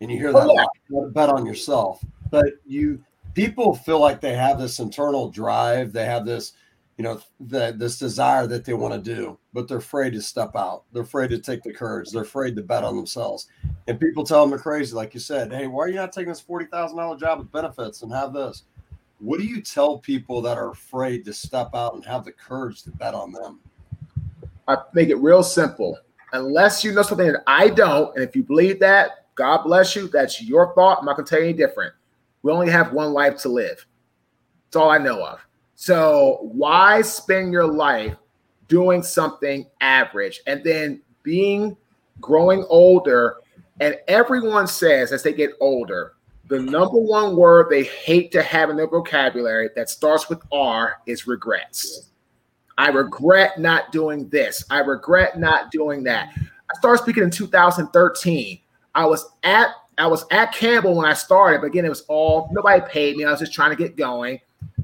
[0.01, 1.09] and you hear that oh, yeah.
[1.11, 2.03] bet on yourself.
[2.29, 3.01] But you
[3.33, 6.53] people feel like they have this internal drive, they have this
[6.97, 10.55] you know, the, this desire that they want to do, but they're afraid to step
[10.55, 10.83] out.
[10.91, 12.09] They're afraid to take the courage.
[12.09, 13.47] They're afraid to bet on themselves.
[13.87, 15.53] And people tell them they're crazy, like you said.
[15.53, 18.33] Hey, why are you not taking this forty thousand dollar job with benefits and have
[18.33, 18.63] this?
[19.19, 22.83] What do you tell people that are afraid to step out and have the courage
[22.83, 23.59] to bet on them?
[24.67, 25.97] I make it real simple.
[26.33, 30.07] Unless you know something that I don't, and if you believe that, God bless you.
[30.07, 30.99] That's your thought.
[30.99, 31.93] I'm not going to tell you any different.
[32.41, 33.85] We only have one life to live.
[34.65, 35.46] That's all I know of.
[35.79, 38.15] So why spend your life
[38.67, 41.77] doing something average and then being
[42.19, 43.37] growing older?
[43.79, 46.13] And everyone says as they get older,
[46.47, 50.97] the number one word they hate to have in their vocabulary that starts with R
[51.05, 52.09] is regrets.
[52.79, 54.65] I regret not doing this.
[54.71, 56.29] I regret not doing that.
[56.35, 58.59] I started speaking in 2013.
[58.95, 62.49] I was at I was at Campbell when I started, but again, it was all
[62.51, 63.25] nobody paid me.
[63.25, 64.39] I was just trying to get going.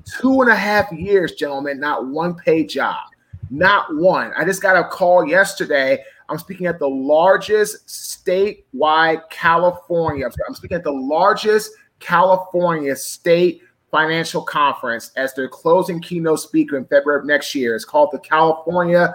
[0.05, 3.03] Two and a half years, gentlemen, not one paid job.
[3.49, 4.33] Not one.
[4.37, 6.03] I just got a call yesterday.
[6.29, 10.29] I'm speaking at the largest statewide California.
[10.47, 13.61] I'm speaking at the largest California state
[13.91, 17.75] financial conference as their closing keynote speaker in February of next year.
[17.75, 19.13] It's called the California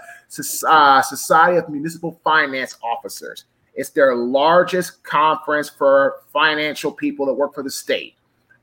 [0.69, 3.47] uh, Society of Municipal Finance Officers.
[3.75, 8.18] It's their largest conference for financial people that work for the state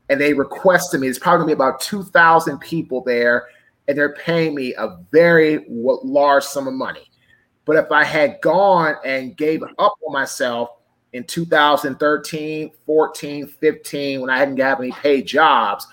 [0.08, 1.08] and they requested me.
[1.08, 3.48] It's probably gonna be about two thousand people there,
[3.88, 7.10] and they're paying me a very large sum of money.
[7.64, 10.70] But if I had gone and gave up on myself
[11.12, 15.86] in 2013, 14, 15, when I hadn't got any paid jobs,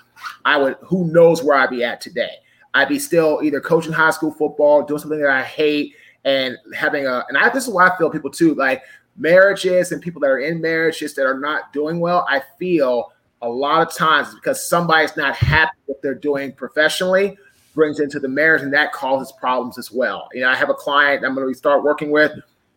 [0.46, 0.78] I would.
[0.82, 2.32] Who knows where I'd be at today?
[2.76, 5.96] I'd be still either coaching high school football, doing something that I hate,
[6.26, 7.24] and having a.
[7.28, 8.84] And I this is why I feel people too like
[9.16, 12.26] marriages and people that are in marriages that are not doing well.
[12.30, 13.12] I feel
[13.44, 17.38] a lot of times because somebody's not happy with what they're doing professionally
[17.76, 20.30] brings into the marriage and that causes problems as well.
[20.34, 22.32] You know, I have a client I'm going to start working with,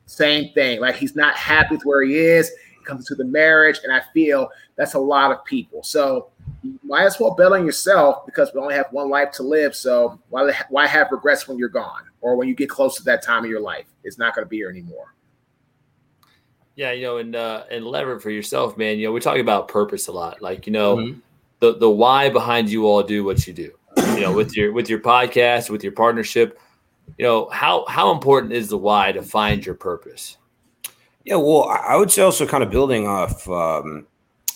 [0.07, 0.81] same thing.
[0.81, 4.03] Like he's not happy with where he is, he comes to the marriage, and I
[4.13, 5.83] feel that's a lot of people.
[5.83, 6.31] So
[6.63, 9.75] you might as well bet on yourself because we only have one life to live.
[9.75, 13.23] So why why have regrets when you're gone or when you get close to that
[13.23, 13.87] time of your life?
[14.03, 15.16] It's not going to be here anymore.
[16.77, 18.99] Yeah, you know, and uh, and lever for yourself, man.
[18.99, 20.43] You know, we talk about purpose a lot.
[20.43, 21.19] Like, you know, mm-hmm.
[21.61, 23.73] the the why behind you all do what you do.
[23.97, 26.61] You know, with your with your podcast, with your partnership.
[27.17, 30.37] You know, how how important is the why to find your purpose?
[31.25, 34.07] Yeah, well, I would say also kind of building off, um,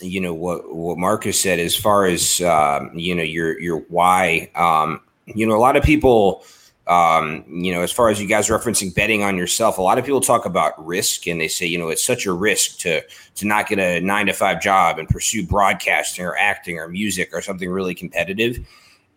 [0.00, 4.50] you know, what what Marques said as far as um, you know your your why.
[4.54, 6.44] Um, you know, a lot of people
[6.90, 10.04] um, you know, as far as you guys referencing betting on yourself, a lot of
[10.04, 13.00] people talk about risk and they say, you know, it's such a risk to
[13.36, 17.30] to not get a nine to five job and pursue broadcasting or acting or music
[17.32, 18.66] or something really competitive.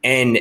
[0.03, 0.37] And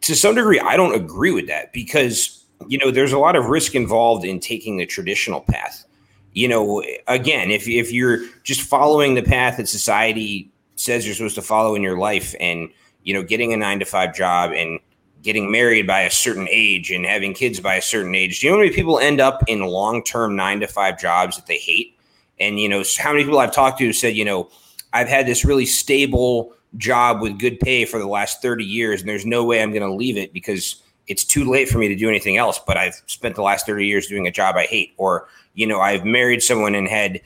[0.00, 3.46] to some degree, I don't agree with that because you know there's a lot of
[3.46, 5.84] risk involved in taking the traditional path.
[6.32, 11.34] You know, again, if if you're just following the path that society says you're supposed
[11.34, 12.70] to follow in your life and
[13.02, 14.80] you know getting a nine to five job and
[15.26, 18.38] getting married by a certain age and having kids by a certain age.
[18.38, 21.34] Do you know how many people end up in long term nine to five jobs
[21.34, 21.98] that they hate?
[22.38, 24.48] And, you know, how many people I've talked to said, you know,
[24.92, 29.08] I've had this really stable job with good pay for the last 30 years, and
[29.08, 31.96] there's no way I'm going to leave it because it's too late for me to
[31.96, 32.60] do anything else.
[32.64, 34.94] But I've spent the last 30 years doing a job I hate.
[34.96, 37.20] Or, you know, I've married someone and had,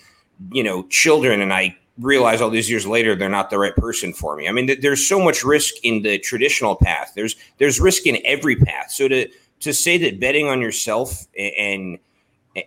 [0.52, 4.12] you know, children and I realize all these years later they're not the right person
[4.12, 4.48] for me.
[4.48, 7.12] I mean, th- there's so much risk in the traditional path.
[7.14, 8.90] There's there's risk in every path.
[8.90, 9.28] So to
[9.60, 11.98] to say that betting on yourself and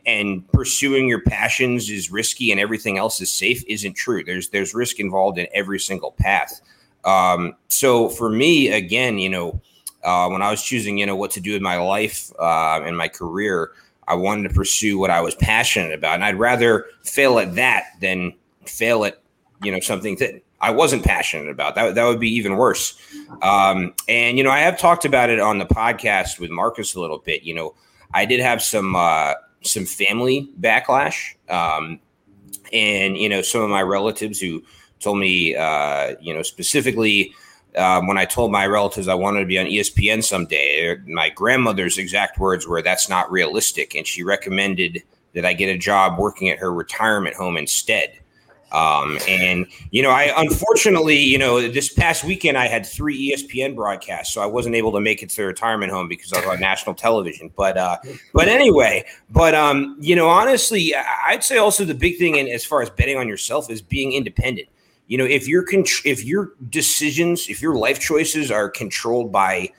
[0.05, 4.23] and pursuing your passions is risky and everything else is safe isn't true.
[4.23, 6.61] There's there's risk involved in every single path.
[7.03, 9.61] Um, so for me, again, you know,
[10.03, 12.95] uh, when I was choosing, you know, what to do with my life uh, and
[12.97, 13.71] my career,
[14.07, 17.85] I wanted to pursue what I was passionate about, and I'd rather fail at that
[18.01, 18.33] than
[18.65, 19.19] fail at,
[19.63, 21.75] you know, something that I wasn't passionate about.
[21.75, 22.97] That that would be even worse.
[23.41, 26.99] Um, and you know, I have talked about it on the podcast with Marques a
[26.99, 27.43] little bit.
[27.43, 27.75] You know,
[28.13, 28.95] I did have some.
[28.95, 29.33] Uh,
[29.65, 31.35] some family backlash.
[31.49, 31.99] Um,
[32.71, 34.63] and, you know, some of my relatives who
[34.99, 37.33] told me, uh, you know, specifically
[37.75, 41.97] um, when I told my relatives I wanted to be on ESPN someday, my grandmother's
[41.97, 43.95] exact words were, that's not realistic.
[43.95, 48.19] And she recommended that I get a job working at her retirement home instead.
[48.73, 53.75] Um, and you know, I unfortunately, you know, this past weekend I had three ESPN
[53.75, 56.47] broadcasts, so I wasn't able to make it to the retirement home because I was
[56.47, 57.51] on national television.
[57.55, 57.97] But uh,
[58.33, 60.93] but anyway, but um, you know, honestly,
[61.27, 64.13] I'd say also the big thing, in as far as betting on yourself, is being
[64.13, 64.67] independent.
[65.05, 69.69] You know, if your con- if your decisions, if your life choices are controlled by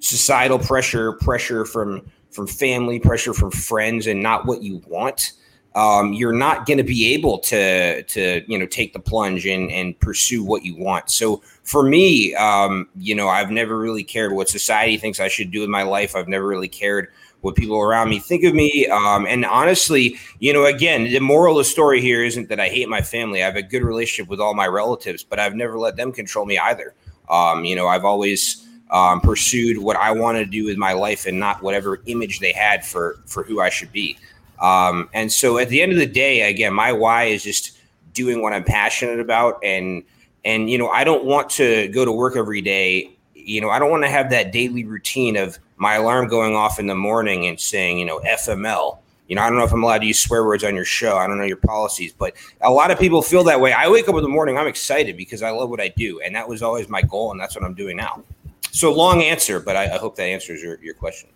[0.00, 5.34] societal pressure, pressure from from family, pressure from friends, and not what you want
[5.74, 9.70] um, you're not going to be able to to you know take the plunge and
[9.70, 11.10] and pursue what you want.
[11.10, 15.50] So for me, um, you know, I've never really cared what society thinks I should
[15.50, 16.16] do with my life.
[16.16, 17.08] I've never really cared
[17.42, 18.86] what people around me think of me.
[18.88, 22.68] Um, and honestly, you know, again, the moral of the story here isn't that I
[22.68, 23.42] hate my family.
[23.42, 26.44] I have a good relationship with all my relatives, but I've never let them control
[26.44, 26.94] me either.
[27.30, 31.26] Um, you know, I've always um, pursued what I want to do with my life
[31.26, 34.18] and not whatever image they had for for who I should be.
[34.60, 37.78] Um, and so at the end of the day, again, my why is just
[38.12, 39.58] doing what I'm passionate about.
[39.64, 40.02] And,
[40.44, 43.10] and, you know, I don't want to go to work every day.
[43.34, 46.78] You know, I don't want to have that daily routine of my alarm going off
[46.78, 48.98] in the morning and saying, you know, FML.
[49.28, 51.16] You know, I don't know if I'm allowed to use swear words on your show.
[51.16, 53.72] I don't know your policies, but a lot of people feel that way.
[53.72, 56.20] I wake up in the morning, I'm excited because I love what I do.
[56.20, 57.30] And that was always my goal.
[57.30, 58.24] And that's what I'm doing now.
[58.72, 61.30] So long answer, but I, I hope that answers your, your question.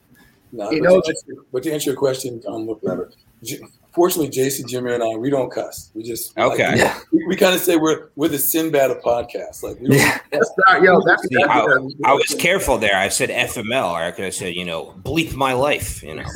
[0.55, 3.17] No, you but, know, to answer, but to answer your question, um, look, Robert,
[3.91, 5.91] fortunately, JC, Jimmy, and I, we don't cuss.
[5.95, 6.81] We just okay.
[6.81, 9.65] Like, we, we kind of say we're we're the Sinbad of podcasts.
[9.65, 10.21] Like, we yeah.
[10.31, 11.61] that's not, yo, that's, See, I,
[12.05, 12.97] I, was careful there.
[12.97, 16.05] I said FML, or I could have said, you know, bleep my life.
[16.05, 16.27] You know.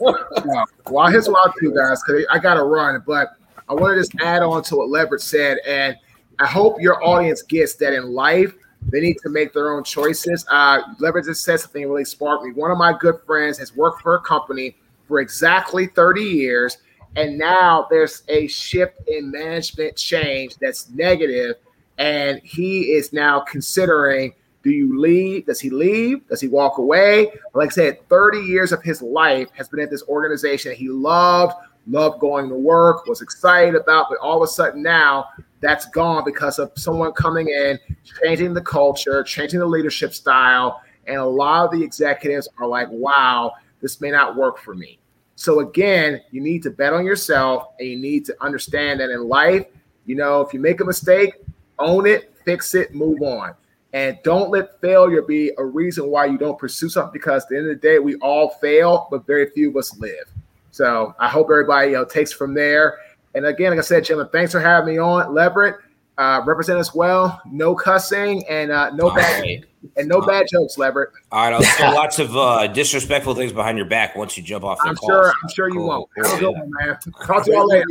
[0.90, 3.02] well, here's what I'll do, guys, because I got to run.
[3.06, 3.28] But
[3.68, 5.94] I want to just add on to what Leverett said, and
[6.38, 10.46] I hope your audience gets that in life they need to make their own choices.
[10.50, 12.52] Uh, Leverett just said something really sparked me.
[12.52, 14.76] One of my good friends has worked for a company
[15.08, 16.78] for exactly 30 years,
[17.16, 21.56] and now there's a shift in management change that's negative,
[21.98, 24.32] and he is now considering
[24.66, 25.46] do you leave?
[25.46, 26.26] Does he leave?
[26.26, 27.30] Does he walk away?
[27.54, 31.54] Like I said, 30 years of his life has been at this organization he loved,
[31.86, 35.28] loved going to work, was excited about, but all of a sudden now
[35.60, 37.78] that's gone because of someone coming in,
[38.22, 40.82] changing the culture, changing the leadership style.
[41.06, 44.98] And a lot of the executives are like, wow, this may not work for me.
[45.36, 49.28] So, again, you need to bet on yourself and you need to understand that in
[49.28, 49.66] life,
[50.06, 51.34] you know, if you make a mistake,
[51.78, 53.54] own it, fix it, move on.
[53.92, 57.56] And don't let failure be a reason why you don't pursue something because at the
[57.56, 60.26] end of the day, we all fail, but very few of us live.
[60.76, 62.98] So I hope everybody you know takes from there
[63.36, 65.34] and again, like I said, gentlemen, thanks for having me on.
[65.34, 65.76] Leverett,
[66.16, 67.38] uh, represent us well.
[67.44, 69.64] No cussing and uh, no All bad right.
[69.98, 71.10] and no bad jokes, Leverett.
[71.30, 74.64] All right, I'll say lots of uh, disrespectful things behind your back once you jump
[74.64, 74.78] off.
[74.82, 75.10] The I'm call.
[75.10, 75.32] sure.
[75.42, 75.88] I'm sure you cool.
[75.88, 76.10] won't.
[76.16, 76.96] Have a good one, man.
[77.26, 77.84] Talk to y'all later.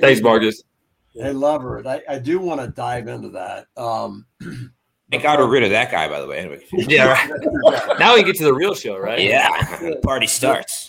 [0.00, 0.62] Thanks, Marques.
[1.12, 3.66] Hey, Leverett, I, I do want to dive into that.
[3.76, 4.24] Um,
[5.12, 6.38] I got rid of that guy, by the way.
[6.38, 6.64] Anyway.
[6.72, 7.98] yeah, right.
[8.00, 9.20] now we get to the real show, right?
[9.20, 9.50] Yeah,
[10.02, 10.83] party starts.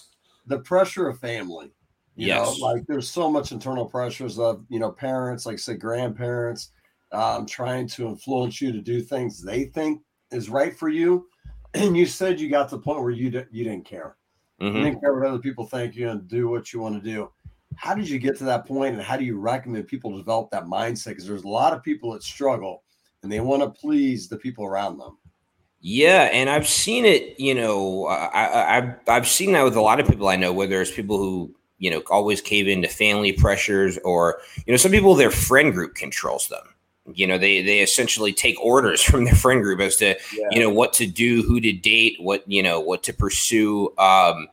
[0.47, 1.71] The pressure of family
[2.15, 2.59] you yes.
[2.59, 6.71] know, like there's so much internal pressures of, you know, parents, like say grandparents,
[7.11, 11.27] um, trying to influence you to do things they think is right for you.
[11.73, 14.15] And you said you got to the point where you, di- you didn't care.
[14.61, 14.77] Mm-hmm.
[14.77, 17.29] You didn't care what other people think you and do what you want to do.
[17.75, 20.63] How did you get to that point and how do you recommend people develop that
[20.63, 21.07] mindset?
[21.09, 22.83] Because there's a lot of people that struggle
[23.23, 25.17] and they want to please the people around them.
[25.87, 27.39] Yeah, and I've seen it.
[27.39, 30.81] You know, I, have I've seen that with a lot of people I know, Whether
[30.81, 35.13] it's people who you know, always cave into family pressures or, you know, some people,
[35.15, 36.63] their friend group controls them.
[37.13, 40.47] You know, they, they essentially take orders from their friend group as to, yeah.
[40.51, 43.93] you know, what to do, who to date, what, you know, what to pursue.
[43.97, 44.47] Um,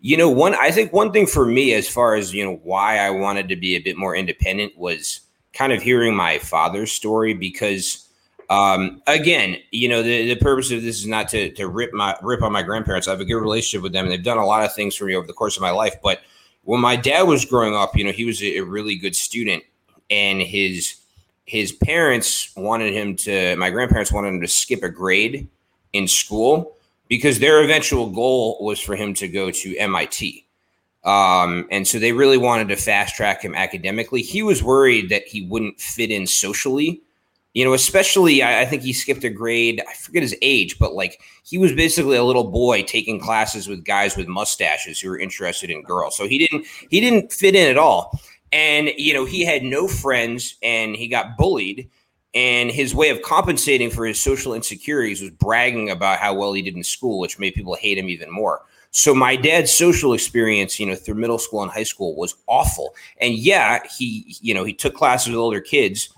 [0.00, 2.98] you know, one, I think one thing for me, as far as, you know, why
[2.98, 5.20] I wanted to be a bit more independent was
[5.52, 8.08] kind of hearing my father's story because
[8.50, 12.16] um, again, you know, the, the purpose of this is not to, to rip my
[12.20, 13.06] rip on my grandparents.
[13.06, 15.04] I have a good relationship with them, and they've done a lot of things for
[15.04, 15.94] me over the course of my life.
[16.02, 16.20] But
[16.64, 19.62] when my dad was growing up, you know, he was a, a really good student,
[20.10, 20.96] and his
[21.46, 23.54] his parents wanted him to.
[23.54, 25.48] My grandparents wanted him to skip a grade
[25.92, 30.44] in school because their eventual goal was for him to go to MIT.
[31.04, 34.22] Um, and so they really wanted to fast track him academically.
[34.22, 37.00] He was worried that he wouldn't fit in socially
[37.54, 39.82] you know, especially I, I, think he skipped a grade.
[39.88, 43.84] I forget his age, but like he was basically a little boy taking classes with
[43.84, 46.16] guys with mustaches who were interested in girls.
[46.16, 48.18] So he didn't he didn't fit in at all.
[48.52, 51.90] And you know, he had no friends and he got bullied.
[52.32, 56.62] And his way of compensating for his social insecurities was bragging about how well he
[56.62, 58.62] did in school, which made people hate him even more.
[58.92, 62.94] So my dad's social experience, you know, through middle school and high school was awful.
[63.20, 66.14] And yeah, he, you know, he took classes with older kids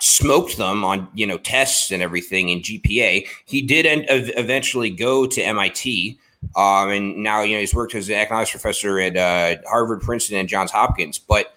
[0.00, 3.26] smoked them on you know tests and everything in GPA.
[3.46, 6.18] He did end, eventually go to MIT,
[6.56, 10.38] um, and now you know he's worked as an economics professor at uh, Harvard, Princeton,
[10.38, 11.18] and Johns Hopkins.
[11.18, 11.54] But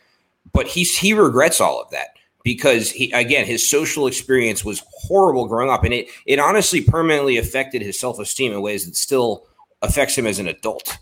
[0.54, 2.10] but he's he regrets all of that
[2.44, 7.38] because he again his social experience was horrible growing up, and it it honestly permanently
[7.38, 9.46] affected his self esteem in ways that still
[9.82, 10.98] affects him as an adult.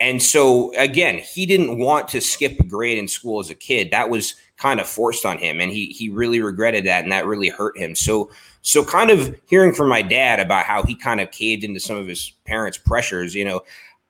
[0.00, 3.90] And so again, he didn't want to skip a grade in school as a kid.
[3.90, 7.26] That was kind of forced on him and he he really regretted that and that
[7.26, 7.94] really hurt him.
[7.94, 8.30] So
[8.64, 11.96] so kind of hearing from my dad about how he kind of caved into some
[11.96, 13.62] of his parents pressures you know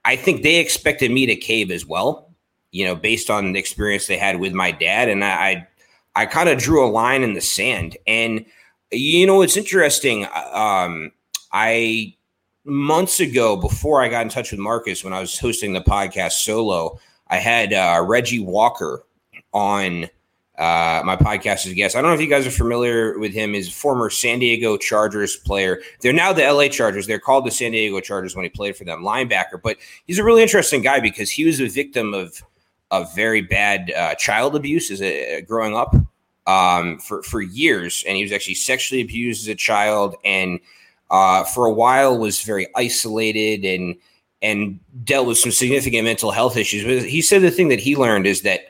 [0.05, 2.31] i think they expected me to cave as well
[2.71, 6.27] you know based on the experience they had with my dad and i i, I
[6.27, 7.97] kind of drew a line in the sand.
[8.07, 8.47] And
[8.93, 11.11] you know it's interesting um
[11.51, 12.15] i
[12.65, 16.33] months ago before i got in touch with Marques when i was hosting the podcast
[16.33, 19.05] solo i had uh, reggie walker
[19.53, 20.09] on
[20.59, 21.97] uh, my podcast is a guest.
[21.97, 23.55] I don't know if you guys are familiar with him.
[23.55, 25.81] He's former San Diego Chargers player.
[26.01, 27.09] They're now the LA Chargers.
[27.09, 29.61] They're called the San Diego Chargers when he played for them, linebacker.
[29.61, 32.41] But he's a really interesting guy because he was a victim of
[32.93, 35.93] of very bad uh, child abuse as a growing up
[36.47, 40.61] um, for for years, and he was actually sexually abused as a child, and
[41.11, 43.97] uh, for a while was very isolated and
[44.41, 46.85] and dealt with some significant mental health issues.
[46.85, 48.67] But he said the thing that he learned is that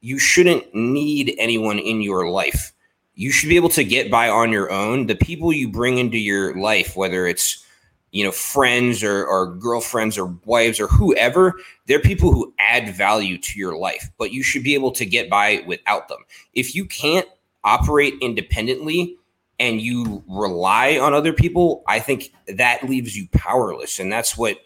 [0.00, 2.72] you shouldn't need anyone in your life.
[3.14, 5.06] You should be able to get by on your own.
[5.06, 7.64] The people you bring into your life, whether it's
[8.12, 11.54] you know friends or, or girlfriends or wives or whoever,
[11.86, 14.10] they're people who add value to your life.
[14.18, 16.24] But you should be able to get by without them.
[16.54, 17.28] If you can't
[17.62, 19.16] operate independently
[19.58, 24.56] and you rely on other people, I think that leaves you powerless, and that's what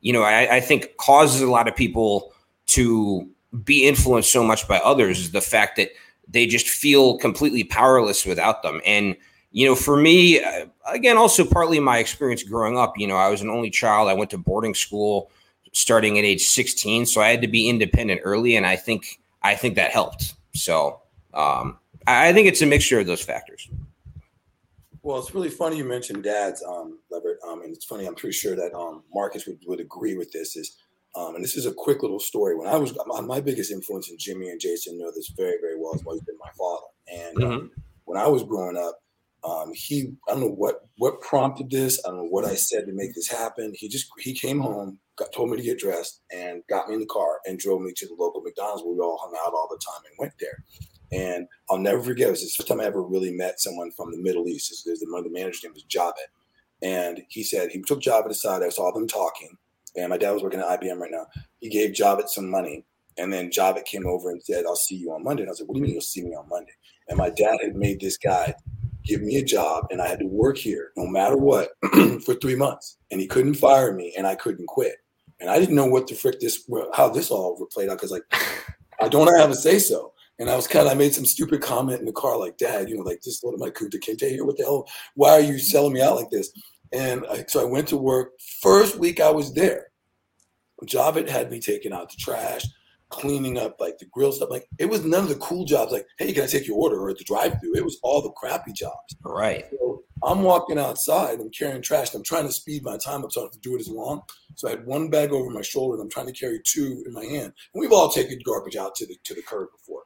[0.00, 0.22] you know.
[0.22, 2.32] I, I think causes a lot of people
[2.66, 3.28] to
[3.62, 5.90] be influenced so much by others is the fact that
[6.26, 8.80] they just feel completely powerless without them.
[8.84, 9.16] And,
[9.52, 13.28] you know, for me, uh, again, also partly my experience growing up, you know, I
[13.28, 14.08] was an only child.
[14.08, 15.30] I went to boarding school
[15.72, 17.06] starting at age 16.
[17.06, 18.56] So I had to be independent early.
[18.56, 20.34] And I think, I think that helped.
[20.54, 21.00] So
[21.34, 23.68] um, I think it's a mixture of those factors.
[25.02, 27.38] Well, it's really funny you mentioned dads, um, Leverett.
[27.46, 30.56] Um, and it's funny, I'm pretty sure that um, Marques would, would agree with this
[30.56, 30.78] is
[31.16, 32.56] um, and this is a quick little story.
[32.56, 35.92] When I was my biggest influence in Jimmy and Jason know this very, very well.
[35.92, 36.86] Has always been my father.
[37.06, 37.80] And um, mm-hmm.
[38.04, 38.98] when I was growing up,
[39.44, 42.00] um, he I don't know what what prompted this.
[42.04, 43.72] I don't know what I said to make this happen.
[43.76, 47.00] He just he came home, got told me to get dressed, and got me in
[47.00, 49.68] the car and drove me to the local McDonald's where we all hung out all
[49.70, 50.64] the time and went there.
[51.12, 52.28] And I'll never forget.
[52.28, 54.82] It was the first time I ever really met someone from the Middle East.
[54.84, 56.14] There's the, the manager's name was Javed,
[56.82, 58.62] and he said he took Javed aside.
[58.62, 59.58] I saw them talking
[59.96, 61.26] and my dad was working at IBM right now.
[61.60, 62.84] He gave Javed some money,
[63.18, 65.60] and then Javed came over and said, "I'll see you on Monday." And I was
[65.60, 66.72] like, "What do you mean you'll see me on Monday?"
[67.08, 68.54] And my dad had made this guy
[69.04, 71.70] give me a job, and I had to work here no matter what
[72.24, 74.96] for three months, and he couldn't fire me, and I couldn't quit.
[75.40, 78.24] And I didn't know what the frick this how this all played out because like
[79.00, 80.12] I don't have a say so.
[80.38, 82.88] And I was kind of, I made some stupid comment in the car, like, Dad,
[82.88, 84.44] you know, like this, what am I, Kunta Kinte here?
[84.44, 84.88] What the hell?
[85.14, 86.50] Why are you selling me out like this?
[86.94, 88.40] And I, so I went to work.
[88.62, 89.88] First week I was there,
[90.86, 92.64] Javed had me taking out the trash,
[93.08, 94.50] cleaning up like the grill stuff.
[94.50, 95.92] Like it was none of the cool jobs.
[95.92, 97.74] Like, hey, can I take your order or at the drive-through?
[97.74, 99.16] It was all the crappy jobs.
[99.24, 99.64] Right.
[99.70, 101.40] So I'm walking outside.
[101.40, 102.12] I'm carrying trash.
[102.12, 103.80] And I'm trying to speed my time up so I don't have to do it
[103.80, 104.22] as long.
[104.54, 107.12] So I had one bag over my shoulder, and I'm trying to carry two in
[107.12, 107.52] my hand.
[107.72, 110.02] And we've all taken garbage out to the to the curb before.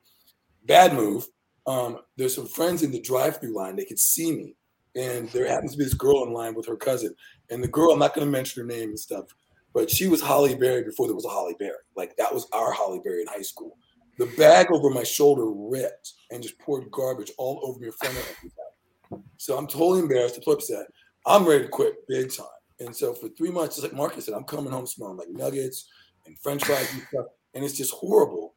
[0.65, 1.27] Bad move.
[1.67, 3.77] Um, there's some friends in the drive-through line.
[3.77, 4.57] They could see me
[4.99, 7.15] and there happens to be this girl in line with her cousin.
[7.51, 9.27] And the girl, I'm not going to mention her name and stuff,
[9.73, 11.77] but she was Halle Berry before there was a Halle Berry.
[11.97, 13.79] Like that was our Halle Berry in high school.
[14.19, 18.17] The bag over my shoulder ripped and just poured garbage all over me in front
[18.17, 19.25] of everybody.
[19.37, 20.87] So I'm totally embarrassed, totally upset.
[21.25, 22.47] I'm ready to quit big time.
[22.81, 25.89] And so for three months, just like Marques said, I'm coming home smelling like nuggets
[26.27, 28.55] and French fries and stuff, and it's just horrible.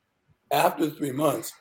[0.51, 1.53] After three months,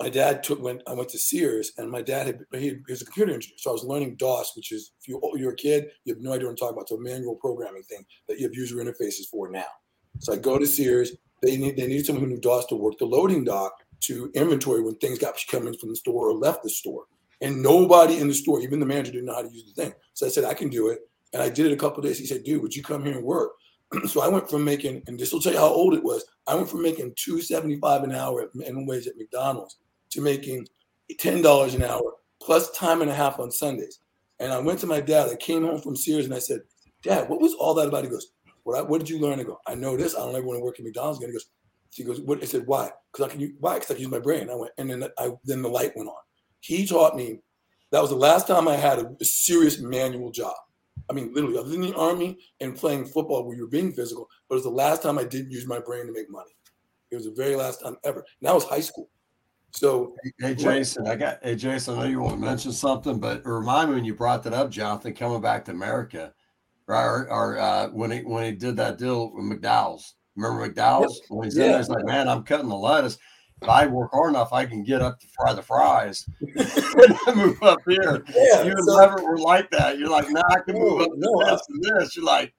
[0.00, 3.02] my dad took when I went to Sears, and my dad had he, he was
[3.02, 5.56] a computer engineer, so I was learning DOS, which is if you, oh, you're a
[5.56, 6.82] kid, you have no idea what I'm talking about.
[6.82, 9.66] It's a manual programming thing that you have user interfaces for now.
[10.18, 11.12] So I go to Sears.
[11.42, 14.82] They need they need someone who knew DOS to work the loading dock to inventory
[14.82, 17.04] when things got coming from the store or left the store.
[17.42, 19.94] And nobody in the store, even the manager, didn't know how to use the thing.
[20.14, 21.00] So I said, I can do it.
[21.32, 22.18] And I did it a couple days.
[22.18, 23.52] He said, dude, would you come here and work?
[24.06, 26.24] so I went from making, and this will tell you how old it was.
[26.46, 29.76] I went from making two seventy five an hour at minimum wage at McDonald's
[30.10, 30.66] to making
[31.18, 34.00] ten dollars an hour plus time and a half on Sundays.
[34.38, 35.28] And I went to my dad.
[35.28, 36.60] I came home from Sears and I said,
[37.02, 38.04] Dad, what was all that about?
[38.04, 38.32] He goes,
[38.64, 39.40] What, what did you learn?
[39.40, 40.14] I go, I know this.
[40.14, 41.30] I don't ever want to work at McDonald's again.
[41.30, 41.46] He goes,
[41.92, 42.42] he goes, what?
[42.42, 42.90] I said, why?
[43.12, 43.74] Because I can use why?
[43.74, 44.48] Because I can use my brain.
[44.48, 46.22] I went, and then I then the light went on.
[46.60, 47.40] He taught me
[47.90, 50.54] that was the last time I had a, a serious manual job.
[51.08, 54.54] I mean, literally, other than the army and playing football where you're being physical, but
[54.54, 56.52] it was the last time I didn't use my brain to make money.
[57.10, 58.20] It was the very last time ever.
[58.20, 59.08] And that was high school.
[59.72, 61.98] So, hey, Jason, I got hey Jason.
[61.98, 64.70] I know you want to mention something, but remind me when you brought that up,
[64.70, 66.32] Jonathan, coming back to America,
[66.86, 67.04] right?
[67.04, 70.14] Or, or uh, when he when he did that deal with McDowell's.
[70.36, 71.64] Remember McDowell's when he's yeah.
[71.64, 73.18] in there, he's like, "Man, I'm cutting the lettuce.
[73.62, 76.24] If I work hard enough, I can get up to fry the fries
[77.26, 79.98] and move up here." Yeah, you and so, Leverett were like that.
[79.98, 82.52] You're like, "Nah, I can move up no, this and this." You're like,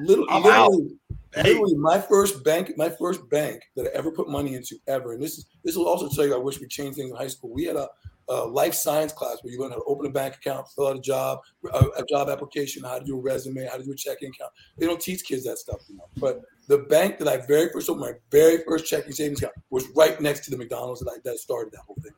[0.00, 0.96] "Little, I'm literally,
[1.36, 5.12] out." Literally, my first bank, my first bank that I ever put money into ever,
[5.12, 7.28] and this is this will also tell you I wish we changed things in high
[7.28, 7.50] school.
[7.50, 7.88] We had a
[8.28, 10.96] uh, life science class where you learn how to open a bank account, fill out
[10.96, 11.40] a job,
[11.72, 14.52] a, a, job application, how to do a resume, how to do a checking account.
[14.78, 16.08] They don't teach kids that stuff, you know.
[16.16, 19.88] But the bank that I very first opened, my very first checking savings account, was
[19.96, 22.12] right next to the McDonald's that I that started that whole thing.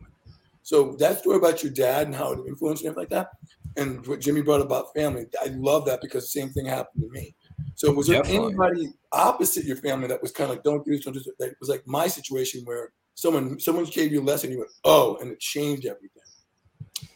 [0.62, 3.30] So that story about your dad and how it influenced everything like that,
[3.76, 7.10] and what Jimmy brought about family, I love that because the same thing happened to
[7.10, 7.34] me.
[7.74, 8.48] So was there Definitely.
[8.48, 11.28] anybody opposite your family that was kind of like, don't do this, don't do this?
[11.38, 15.16] That was like my situation where someone someone gave you a lesson, you went, oh,
[15.20, 16.22] and it changed everything.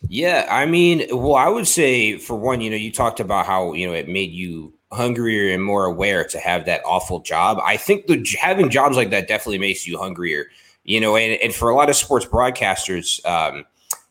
[0.08, 3.72] Yeah, I mean, well, I would say for one, you know, you talked about how
[3.72, 7.58] you know it made you hungrier and more aware to have that awful job.
[7.62, 10.46] I think the having jobs like that definitely makes you hungrier.
[10.84, 13.66] You know, and, and for a lot of sports broadcasters, um,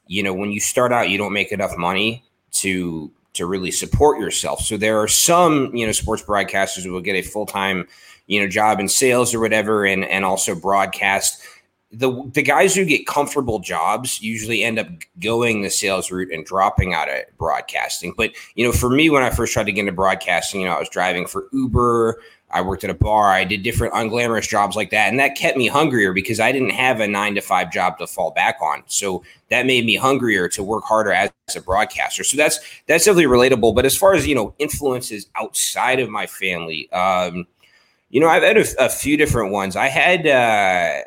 [0.05, 4.19] you know, when you start out, you don't make enough money to to really support
[4.19, 4.61] yourself.
[4.61, 7.87] So there are some, you know, sports broadcasters who will get a full time,
[8.27, 11.41] you know, job in sales or whatever, and and also broadcast
[11.91, 14.87] the the guys who get comfortable jobs usually end up
[15.19, 18.13] going the sales route and dropping out of broadcasting.
[18.17, 20.73] But you know, for me, when I first tried to get into broadcasting, you know,
[20.73, 22.21] I was driving for Uber.
[22.49, 23.31] I worked at a bar.
[23.31, 26.69] I did different unglamorous jobs like that, and that kept me hungrier because I didn't
[26.69, 28.83] have a nine to five job to fall back on.
[28.87, 32.23] So that made me hungrier to work harder as a broadcaster.
[32.23, 33.75] So that's that's definitely relatable.
[33.75, 37.45] But as far as you know, influences outside of my family, um,
[38.09, 39.75] you know, I've had a, a few different ones.
[39.75, 40.25] I had.
[40.27, 41.01] Uh,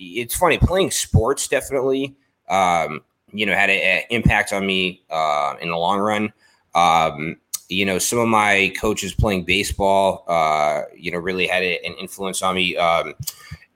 [0.00, 2.16] it's funny playing sports definitely
[2.48, 6.32] um, you know had an impact on me uh, in the long run
[6.74, 7.36] um,
[7.70, 12.42] you know some of my coaches playing baseball uh, you know really had an influence
[12.42, 13.14] on me um,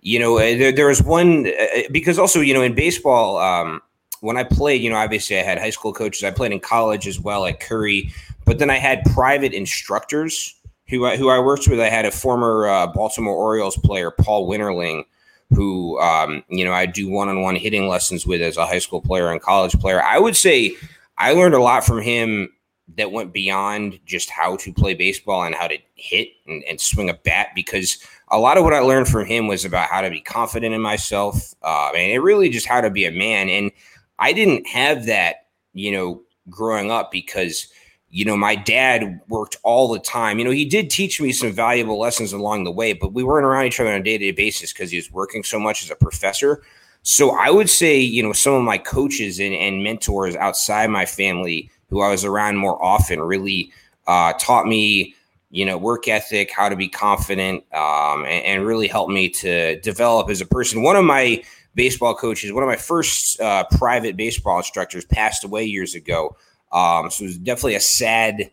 [0.03, 3.81] you know uh, there, there was one uh, because also you know in baseball um,
[4.21, 7.07] when i played you know obviously i had high school coaches i played in college
[7.07, 8.13] as well at curry
[8.45, 10.55] but then i had private instructors
[10.89, 11.81] who I, who I worked with.
[11.81, 15.05] I had a former uh, Baltimore Orioles player, Paul Winterling,
[15.51, 19.31] who um, you know I do one-on-one hitting lessons with as a high school player
[19.31, 20.03] and college player.
[20.03, 20.77] I would say
[21.19, 22.54] I learned a lot from him
[22.97, 27.09] that went beyond just how to play baseball and how to hit and, and swing
[27.09, 30.11] a bat because a lot of what I learned from him was about how to
[30.11, 33.49] be confident in myself uh, and it really just how to be a man.
[33.49, 33.71] And
[34.19, 37.69] I didn't have that, you know, growing up because–
[38.15, 40.39] you know, my dad worked all the time.
[40.39, 43.45] You know, he did teach me some valuable lessons along the way, but we weren't
[43.45, 45.83] around each other on a day to day basis because he was working so much
[45.83, 46.63] as a professor.
[47.03, 51.07] So I would say, you know, some of my coaches and, and mentors outside my
[51.07, 53.73] family who I was around more often really
[54.09, 55.15] uh, taught me,
[55.51, 59.81] you know, work ethic, how to be confident, um, and, and, really helped me to
[59.81, 60.83] develop as a person.
[60.83, 61.45] One of my
[61.77, 66.37] baseball coaches, one of my first uh, private baseball instructors, passed away years ago.
[66.73, 68.51] Um, so it was definitely a sad,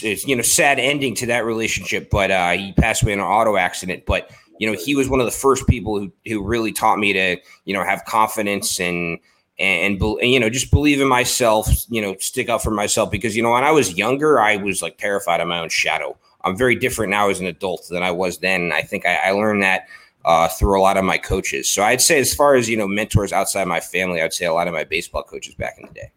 [0.00, 2.08] you know, sad ending to that relationship.
[2.10, 4.04] But uh, he passed away in an auto accident.
[4.06, 7.12] But you know, he was one of the first people who who really taught me
[7.12, 9.18] to you know have confidence and
[9.58, 11.68] and, and, you know just believe in myself.
[11.88, 14.82] You know, stick up for myself because you know when I was younger, I was
[14.82, 16.16] like terrified of my own shadow.
[16.44, 18.72] I'm very different now as an adult than I was then.
[18.72, 19.86] I think I, I learned that
[20.24, 21.68] uh, through a lot of my coaches.
[21.68, 24.52] So I'd say, as far as you know, mentors outside my family, I'd say a
[24.52, 26.12] lot of my baseball coaches back in the day.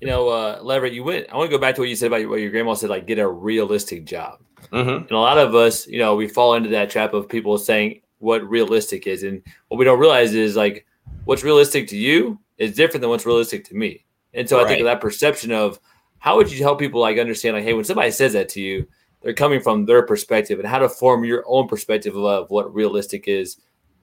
[0.00, 1.26] You know, uh, Leverett, you went.
[1.32, 3.06] I want to go back to what you said about what your grandma said, like
[3.06, 4.40] get a realistic job.
[4.72, 5.04] Mm-hmm.
[5.04, 8.00] And a lot of us, you know, we fall into that trap of people saying
[8.18, 10.86] what realistic is, and what we don't realize is like
[11.24, 14.04] what's realistic to you is different than what's realistic to me.
[14.32, 14.66] And so right.
[14.66, 15.78] I think that perception of
[16.18, 18.86] how would you help people like understand like, hey, when somebody says that to you,
[19.22, 23.26] they're coming from their perspective and how to form your own perspective of what realistic
[23.26, 23.56] is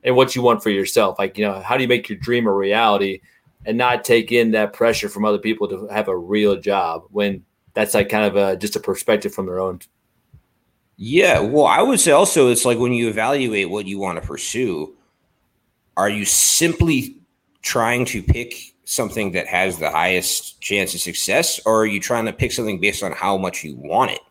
[0.04, 1.20] and what you want for yourself.
[1.20, 3.22] Like, you know, how do you make your dream a reality
[3.66, 7.44] and not take in that pressure from other people to have a real job when
[7.74, 9.80] that's like kind of a, just a perspective from their own.
[10.98, 11.40] Yeah.
[11.40, 14.96] Well, I would say also it's like when you evaluate what you want to pursue,
[16.02, 17.18] are you simply
[17.62, 22.26] trying to pick something that has the highest chance of success or are you trying
[22.26, 24.22] to pick something based on how much you want it?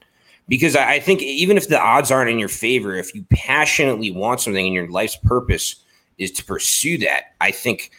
[0.51, 4.41] because I think even if the odds aren't in your favor, if you passionately want
[4.41, 5.77] something and your life's purpose
[6.19, 7.93] is to pursue that, I think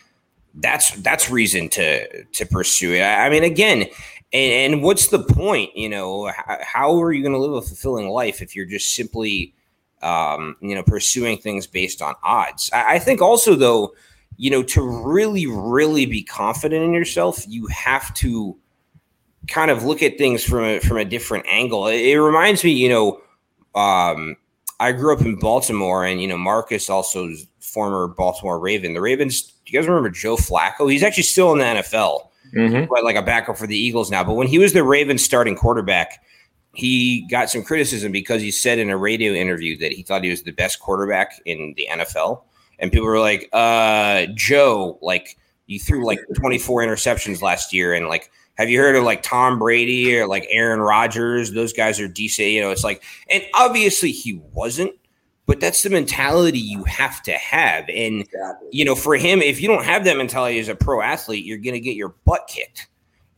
[0.55, 3.03] that's that's reason to to pursue it.
[3.03, 3.83] I, mean, again,
[4.33, 5.75] and, and, what's the point?
[5.77, 6.29] You know,
[6.61, 9.55] how are you going to live a fulfilling life if you're just simply,
[10.03, 12.69] um, you know, pursuing things based on odds?
[12.73, 13.93] I, I think also though,
[14.37, 18.57] you know, to really, really be confident in yourself, you have to
[19.47, 21.87] kind of look at things from a, from a different angle.
[21.87, 23.21] It, it reminds me, you know,
[23.75, 24.37] um,
[24.81, 27.29] I grew up in Baltimore, and you know, Marques also
[27.59, 28.95] former Baltimore Raven.
[28.95, 29.43] The Ravens.
[29.43, 30.91] Do you guys remember Joe Flacco?
[30.91, 32.85] He's actually still in the NFL, mm-hmm.
[32.89, 34.23] but like a backup for the Eagles now.
[34.23, 36.23] But when he was the Ravens starting quarterback,
[36.73, 40.29] he got some criticism because he said in a radio interview that he thought he
[40.29, 42.43] was the best quarterback in the NFL,
[42.79, 48.07] and people were like, "Uh, Joe, like you threw like 24 interceptions last year, and
[48.07, 51.53] like." Have you heard of like Tom Brady or like Aaron Rodgers?
[51.53, 52.49] Those guys are decent.
[52.49, 54.93] You know, it's like, and obviously he wasn't,
[55.47, 57.85] but that's the mentality you have to have.
[57.89, 58.69] And, exactly.
[58.71, 61.57] you know, for him, if you don't have that mentality as a pro athlete, you're
[61.57, 62.87] going to get your butt kicked.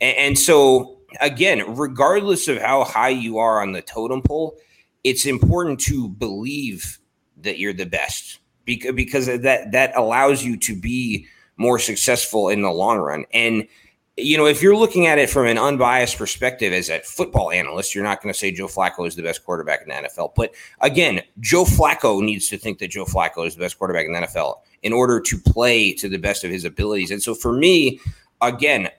[0.01, 4.57] And, and so, again, regardless of how high you are on the totem pole,
[5.03, 6.99] it's important to believe
[7.37, 12.61] that you're the best because, because that, that allows you to be more successful in
[12.61, 13.25] the long run.
[13.33, 13.67] And,
[14.15, 17.95] you know, if you're looking at it from an unbiased perspective as a football analyst,
[17.95, 20.33] you're not going to say Joe Flacco is the best quarterback in the NFL.
[20.35, 24.13] But again, Joe Flacco needs to think that Joe Flacco is the best quarterback in
[24.13, 27.11] the NFL in order to play to the best of his abilities.
[27.11, 27.99] And so for me,
[28.41, 28.89] again,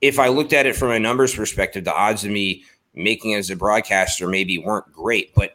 [0.00, 2.64] if I looked at it from a numbers perspective, the odds of me
[2.94, 5.34] making it as a broadcaster maybe weren't great.
[5.34, 5.54] But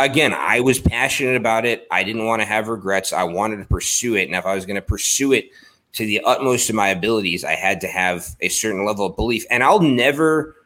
[0.00, 1.86] again, I was passionate about it.
[1.90, 3.12] I didn't want to have regrets.
[3.12, 4.24] I wanted to pursue it.
[4.24, 5.50] And if I was going to pursue it,
[5.92, 9.44] to the utmost of my abilities, I had to have a certain level of belief.
[9.50, 10.56] And I'll never,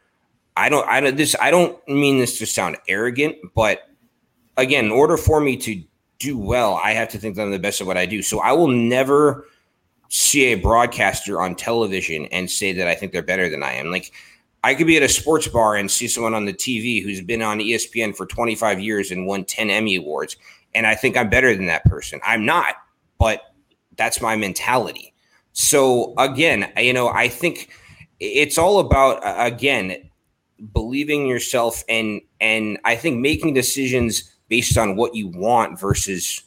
[0.56, 3.90] I don't, I don't, this, I don't mean this to sound arrogant, but
[4.56, 5.82] again, in order for me to
[6.18, 8.22] do well, I have to think that I'm the best at what I do.
[8.22, 9.46] So I will never
[10.08, 13.90] see a broadcaster on television and say that I think they're better than I am.
[13.90, 14.12] Like,
[14.64, 17.42] I could be at a sports bar and see someone on the TV who's been
[17.42, 20.36] on ESPN for 25 years and won 10 Emmy Awards,
[20.74, 22.20] and I think I'm better than that person.
[22.24, 22.74] I'm not,
[23.18, 23.42] but
[23.96, 25.14] that's my mentality.
[25.52, 27.70] So again, you know, I think
[28.20, 30.10] it's all about again
[30.72, 36.42] believing yourself and and I think making decisions based on what you want versus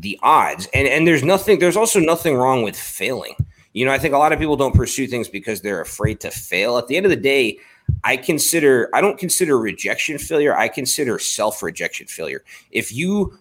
[0.00, 0.68] the odds.
[0.72, 3.34] And and there's nothing there's also nothing wrong with failing.
[3.72, 6.30] You know, I think a lot of people don't pursue things because they're afraid to
[6.30, 6.78] fail.
[6.78, 7.58] At the end of the day,
[8.04, 10.56] I consider I don't consider rejection failure.
[10.56, 12.44] I consider self-rejection failure.
[12.70, 13.38] If you,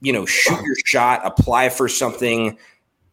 [0.00, 2.58] you know, shoot your shot, apply for something,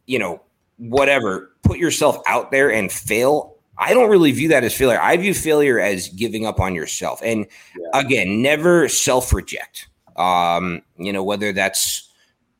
[0.05, 0.41] you know,
[0.77, 3.57] whatever, put yourself out there and fail.
[3.77, 5.01] I don't really view that as failure.
[5.01, 7.21] I view failure as giving up on yourself.
[7.23, 7.45] And
[7.77, 7.99] yeah.
[7.99, 9.89] again, never self reject.
[10.15, 12.04] Um, you know, whether that's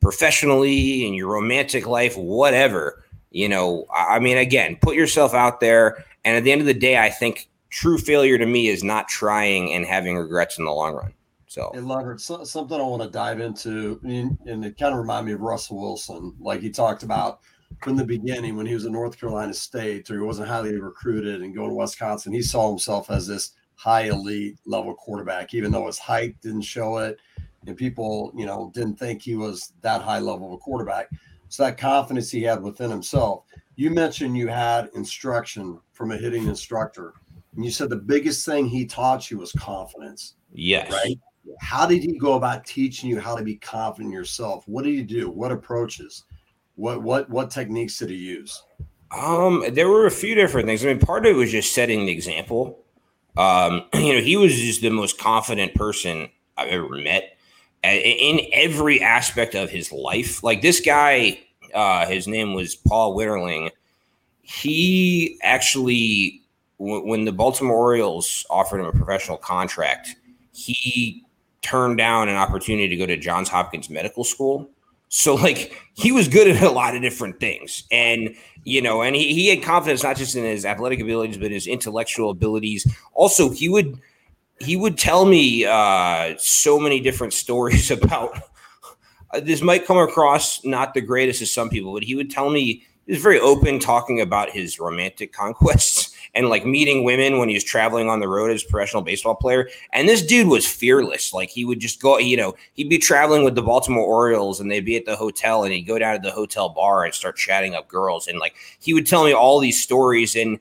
[0.06, 3.02] professionally in your romantic life, whatever,
[3.32, 6.04] you know, I mean, again, put yourself out there.
[6.24, 9.08] And at the end of the day, I think true failure to me is not
[9.08, 11.12] trying and having regrets in the long run.
[11.48, 15.26] So, hey, Leonard, so, something I want to dive into, and it kind of reminded
[15.26, 16.36] me of Russell Wilson.
[16.38, 17.40] Like he talked about
[17.82, 21.42] from the beginning when he was at North Carolina State or he wasn't highly recruited
[21.42, 25.88] and going to Wisconsin, he saw himself as this high elite level quarterback, even though
[25.88, 27.18] his height didn't show it
[27.66, 31.08] and people, you know, didn't think he was that high level of a quarterback.
[31.48, 33.44] So that confidence he had within himself.
[33.76, 37.14] You mentioned you had instruction from a hitting instructor,
[37.54, 40.34] and you said the biggest thing he taught you was confidence.
[40.52, 40.90] Yes.
[40.90, 41.18] Right.
[41.60, 44.66] How did he go about teaching you how to be confident in yourself?
[44.66, 45.30] What did he do?
[45.30, 46.24] What approaches?
[46.74, 48.62] What what what techniques did he use?
[49.16, 50.84] Um, there were a few different things.
[50.84, 52.84] I mean, part of it was just setting the example.
[53.36, 57.35] Um, you know, he was just the most confident person I've ever met.
[57.92, 60.42] In every aspect of his life.
[60.42, 61.40] Like this guy,
[61.74, 63.70] uh, his name was Paul Witterling.
[64.42, 66.42] He actually,
[66.78, 70.16] w- when the Baltimore Orioles offered him a professional contract,
[70.52, 71.22] he
[71.62, 74.70] turned down an opportunity to go to Johns Hopkins Medical School.
[75.08, 77.84] So, like, he was good at a lot of different things.
[77.90, 78.34] And,
[78.64, 81.66] you know, and he, he had confidence not just in his athletic abilities, but his
[81.66, 82.86] intellectual abilities.
[83.14, 84.00] Also, he would
[84.60, 88.40] he would tell me uh, so many different stories about
[89.32, 92.50] uh, this might come across not the greatest as some people, but he would tell
[92.50, 97.48] me he was very open talking about his romantic conquests and like meeting women when
[97.48, 99.68] he was traveling on the road as a professional baseball player.
[99.92, 101.32] And this dude was fearless.
[101.32, 104.70] Like he would just go, you know, he'd be traveling with the Baltimore Orioles and
[104.70, 107.36] they'd be at the hotel and he'd go down to the hotel bar and start
[107.36, 108.28] chatting up girls.
[108.28, 110.36] And like he would tell me all these stories.
[110.36, 110.58] And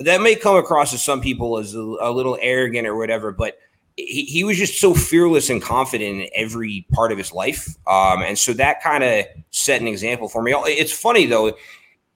[0.00, 3.58] that may come across to some people as a, a little arrogant or whatever, but
[3.96, 7.68] he, he was just so fearless and confident in every part of his life.
[7.86, 10.52] Um, and so that kind of set an example for me.
[10.52, 11.56] It's funny though,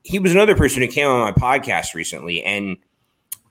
[0.02, 2.76] he was another person who came on my podcast recently and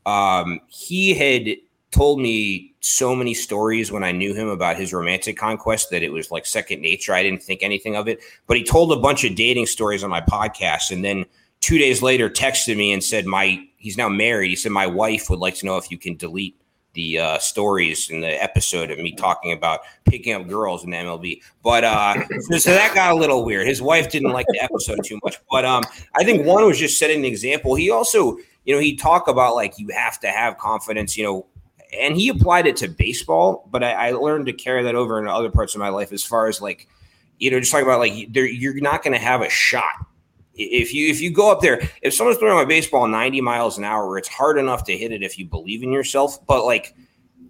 [0.05, 1.57] um, he had
[1.91, 6.11] told me so many stories when I knew him about his romantic conquest that it
[6.11, 7.13] was like second nature.
[7.13, 10.09] I didn't think anything of it, but he told a bunch of dating stories on
[10.09, 10.91] my podcast.
[10.91, 11.25] And then
[11.61, 14.49] two days later, texted me and said, my, he's now married.
[14.49, 16.59] He said, my wife would like to know if you can delete
[16.93, 20.97] the uh, stories in the episode of me talking about picking up girls in the
[20.97, 21.41] MLB.
[21.61, 22.25] But uh,
[22.57, 23.67] so, that got a little weird.
[23.67, 25.37] His wife didn't like the episode too much.
[25.51, 25.83] But um,
[26.15, 27.75] I think one was just setting an example.
[27.75, 28.37] He also
[28.67, 31.45] you know, he talk about like you have to have confidence, you know,
[31.97, 35.31] and he applied it to baseball, but I, I learned to carry that over into
[35.31, 36.85] other parts of my life as far as like,
[37.39, 40.05] you know, just talking about like you're not going to have a shot
[40.57, 43.83] if you if you go up there, if someone's throwing a baseball 90 miles an
[43.83, 46.45] hour, it's hard enough to hit it if you believe in yourself.
[46.45, 46.95] But like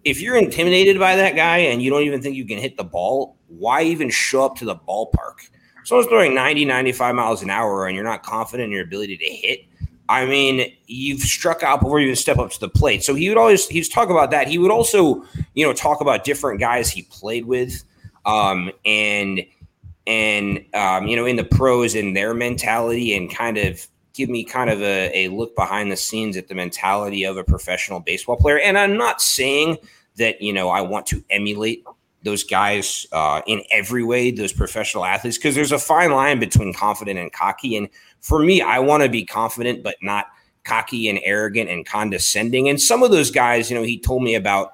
[0.03, 2.83] if you're intimidated by that guy and you don't even think you can hit the
[2.83, 5.49] ball, why even show up to the ballpark?
[5.83, 9.25] Someone's throwing 90, 95 miles an hour and you're not confident in your ability to
[9.25, 9.61] hit.
[10.09, 13.03] I mean, you've struck out before you even step up to the plate.
[13.03, 14.47] So he would always he's talk about that.
[14.47, 17.83] He would also, you know, talk about different guys he played with,
[18.25, 19.45] um, and
[20.07, 24.43] and um, you know, in the pros and their mentality, and kind of give me
[24.43, 28.37] kind of a, a look behind the scenes at the mentality of a professional baseball
[28.37, 28.59] player.
[28.59, 29.77] And I'm not saying
[30.15, 31.83] that you know I want to emulate
[32.23, 36.73] those guys uh, in every way, those professional athletes, because there's a fine line between
[36.73, 37.77] confident and cocky.
[37.77, 37.89] And
[38.21, 40.25] for me, I want to be confident, but not
[40.63, 42.67] cocky and arrogant and condescending.
[42.67, 44.73] And some of those guys, you know, he told me about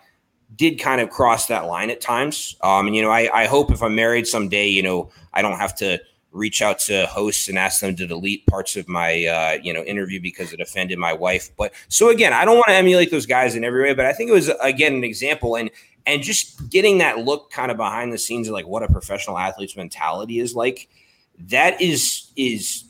[0.55, 2.55] did kind of cross that line at times.
[2.61, 5.57] Um, and, you know, I, I hope if I'm married someday, you know, I don't
[5.57, 5.99] have to
[6.31, 9.83] reach out to hosts and ask them to delete parts of my, uh, you know,
[9.83, 11.49] interview because it offended my wife.
[11.57, 14.13] But so again, I don't want to emulate those guys in every way, but I
[14.13, 15.55] think it was, again, an example.
[15.55, 15.69] And,
[16.05, 19.37] and just getting that look kind of behind the scenes of like what a professional
[19.37, 20.89] athlete's mentality is like,
[21.37, 22.85] that is, is,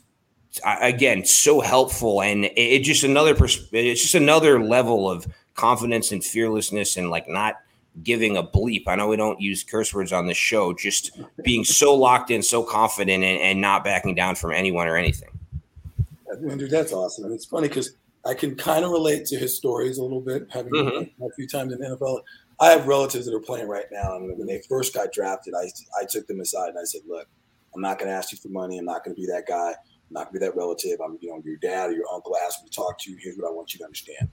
[0.65, 5.25] again so helpful and it, just another pers- it's just another level of
[5.55, 7.55] confidence and fearlessness and like not
[8.01, 11.63] giving a bleep i know we don't use curse words on this show just being
[11.63, 15.29] so locked in so confident and, and not backing down from anyone or anything
[16.49, 17.95] Andrew, that's awesome and it's funny because
[18.25, 21.23] i can kind of relate to his stories a little bit having mm-hmm.
[21.23, 22.21] a few times in the nfl
[22.59, 25.65] i have relatives that are playing right now and when they first got drafted i,
[26.01, 27.27] I took them aside and i said look
[27.75, 29.75] i'm not going to ask you for money i'm not going to be that guy
[30.09, 30.99] I'm not gonna be that relative.
[31.03, 33.17] I'm, you know, your dad or your uncle asked me to talk to you.
[33.19, 34.29] Here's what I want you to understand.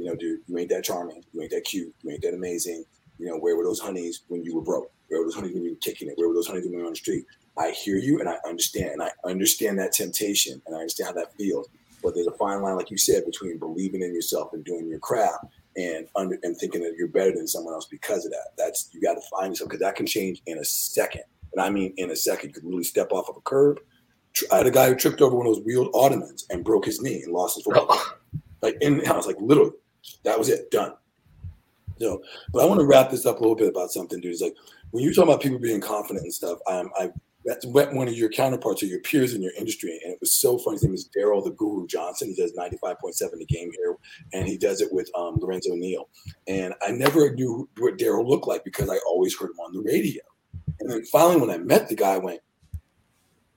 [0.00, 1.22] You know, dude, you ain't that charming.
[1.32, 1.94] You ain't that cute.
[2.02, 2.84] You ain't that amazing.
[3.18, 4.90] You know, where were those honeys when you were broke?
[5.08, 6.14] Where were those honeys when you were kicking it?
[6.16, 7.26] Where were those honeys when you were on the street?
[7.58, 11.12] I hear you and I understand, and I understand that temptation, and I understand how
[11.14, 11.68] that feels.
[12.02, 15.00] But there's a fine line, like you said, between believing in yourself and doing your
[15.00, 15.44] craft
[15.76, 18.52] and under and thinking that you're better than someone else because of that.
[18.56, 21.24] That's you got to find yourself because that can change in a second.
[21.52, 23.80] And I mean, in a second, you could really step off of a curb
[24.52, 27.00] I had a guy who tripped over one of those wheeled ottomans and broke his
[27.00, 27.86] knee and lost his football.
[27.90, 28.16] Oh.
[28.62, 29.72] like in the house, like literally,
[30.24, 30.94] that was it, done.
[31.98, 32.22] So,
[32.52, 34.32] but I want to wrap this up a little bit about something, dude.
[34.32, 34.56] It's like
[34.90, 36.58] when you're talking about people being confident and stuff.
[36.66, 37.10] Um, I
[37.44, 40.58] met one of your counterparts or your peers in your industry, and it was so
[40.58, 40.76] funny.
[40.76, 42.28] His name is Daryl the Guru Johnson.
[42.28, 43.96] He does 95.7 the game here,
[44.32, 46.08] and he does it with um, Lorenzo Neal.
[46.46, 49.80] And I never knew what Daryl looked like because I always heard him on the
[49.80, 50.22] radio.
[50.80, 52.40] And then finally, when I met the guy, I went,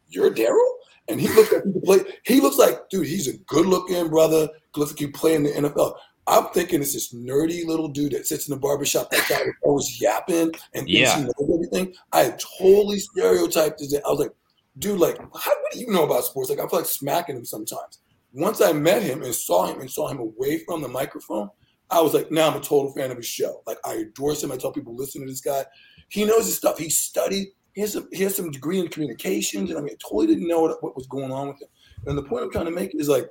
[0.08, 0.70] you're Daryl?
[1.10, 2.00] And he looks like he play.
[2.26, 4.48] He looks like, dude, he's a good looking brother.
[4.76, 5.96] Looks like he play in the NFL.
[6.28, 9.99] I'm thinking it's this nerdy little dude that sits in the barbershop that guy always
[9.99, 11.15] yapping and yeah.
[11.15, 11.93] thinks he knows everything.
[12.11, 14.01] I totally stereotyped it.
[14.05, 14.32] I was like,
[14.80, 16.49] dude, like, how, what do you know about sports?
[16.49, 17.99] Like, I feel like smacking him sometimes.
[18.32, 21.49] Once I met him and saw him and saw him away from the microphone,
[21.89, 23.61] I was like, now I'm a total fan of his show.
[23.67, 24.51] Like I adore him.
[24.51, 25.65] I tell people, listen to this guy.
[26.09, 26.80] He knows his stuff.
[26.80, 27.49] He studied.
[27.74, 30.47] He has, a, he has some degree in communications, and I mean, I totally didn't
[30.47, 31.67] know what, what was going on with him.
[32.05, 33.28] And the point I'm trying to make is like,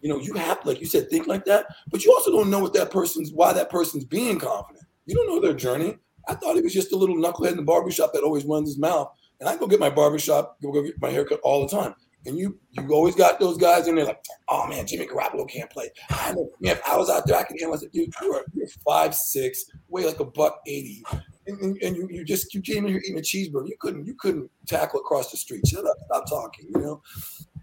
[0.00, 2.60] you know, you have, like you said, think like that, but you also don't know
[2.60, 4.84] what that person's, why that person's being confident.
[5.06, 5.98] You don't know their journey.
[6.28, 8.78] I thought he was just a little knucklehead in the barbershop that always runs his
[8.78, 9.12] mouth.
[9.40, 11.94] And I go get my barbershop, go, go get my haircut all the time.
[12.26, 15.70] And you you always got those guys in there like, oh man, Jimmy Garoppolo can't
[15.70, 15.88] play.
[16.10, 17.74] I know, man, if I was out there, I could handle.
[17.74, 21.02] I said, dude, you are you're five six, weigh like a buck eighty,
[21.46, 23.68] and, and, and, you, you just you came in here eating a cheeseburger.
[23.68, 25.66] You couldn't you couldn't tackle across the street.
[25.66, 26.66] Shut up, stop talking.
[26.74, 27.02] You know.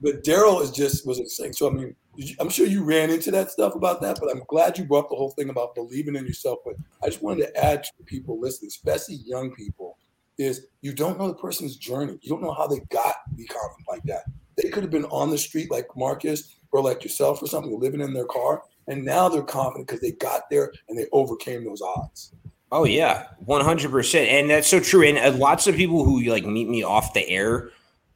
[0.01, 1.53] But Daryl is just was insane.
[1.53, 1.95] So I mean,
[2.39, 5.15] I'm sure you ran into that stuff about that, but I'm glad you brought the
[5.15, 6.59] whole thing about believing in yourself.
[6.65, 9.97] But I just wanted to add to people listening, especially young people,
[10.37, 12.17] is you don't know the person's journey.
[12.21, 14.23] You don't know how they got to be confident like that.
[14.55, 18.01] They could have been on the street like Marques or like yourself or something, living
[18.01, 21.81] in their car, and now they're confident because they got there and they overcame those
[21.81, 22.33] odds.
[22.71, 25.03] Oh yeah, one hundred percent, and that's so true.
[25.03, 27.69] And uh, lots of people who like meet me off the air,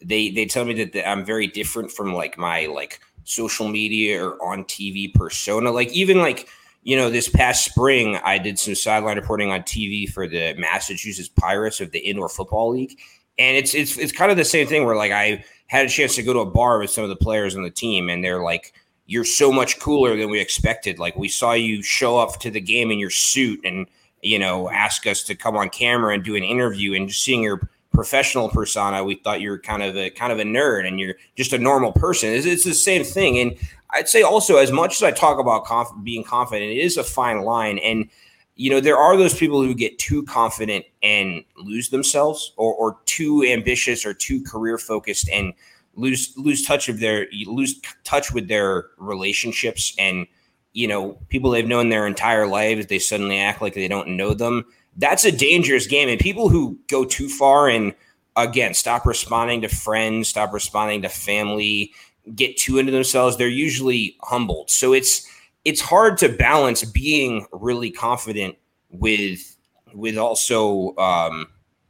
[0.04, 2.99] they they tell me that, that I'm very different from like my like
[3.32, 5.71] social media or on TV persona.
[5.71, 6.47] Like even like
[6.84, 11.29] you know this past spring, I did some sideline reporting on TV for the Massachusetts
[11.29, 12.99] Pirates of the Indoor Football League,
[13.38, 16.15] and it's it's it's kind of the same thing where like I had a chance
[16.15, 18.43] to go to a bar with some of the players on the team, and they're
[18.43, 18.73] like,
[19.05, 20.99] "You're so much cooler than we expected.
[20.99, 23.88] Like we saw you show up to the game in your suit and."
[24.23, 27.41] You know, ask us to come on camera and do an interview, and just seeing
[27.41, 31.16] your professional persona, we thought you're kind of a kind of a nerd and you're
[31.36, 32.30] just a normal person.
[32.30, 33.38] It's, it's the same thing.
[33.38, 33.58] And
[33.92, 37.04] I'd say also, as much as I talk about conf- being confident, it is a
[37.04, 37.78] fine line.
[37.80, 38.10] And
[38.56, 43.00] you know, there are those people who get too confident and lose themselves, or, or
[43.06, 45.54] too ambitious or too career focused and
[45.96, 50.26] lose lose touch of their lose touch with their relationships and
[50.74, 52.88] you know people they've known their entire lives.
[52.88, 54.66] They suddenly act like they don't know them.
[54.98, 57.94] That's a dangerous game, and people who go too far and
[58.36, 61.94] again stop responding to friends, stop responding to family,
[62.36, 63.38] get too into themselves.
[63.38, 64.70] They're usually humbled.
[64.70, 65.28] So it's
[65.66, 68.56] it's hard to balance being really confident
[68.89, 69.56] with
[69.94, 71.48] with also um,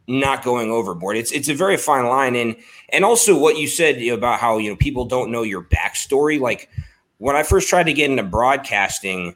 [0.08, 1.18] not going overboard.
[1.18, 2.56] It's it's a very fine line, and
[2.90, 6.40] and also what you said about how you know people don't know your backstory.
[6.40, 6.70] Like
[7.18, 9.36] when I first tried to get into broadcasting,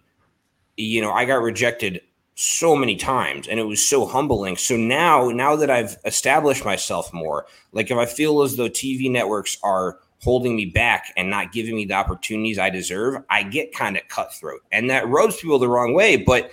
[0.77, 2.01] you know, I got rejected
[2.35, 7.13] so many times and it was so humbling so now now that i've established myself
[7.13, 11.51] more like if i feel as though tv networks are holding me back and not
[11.51, 14.61] giving me the opportunities I deserve, I get kind of cutthroat.
[14.71, 16.17] And that rubs people the wrong way.
[16.17, 16.49] But,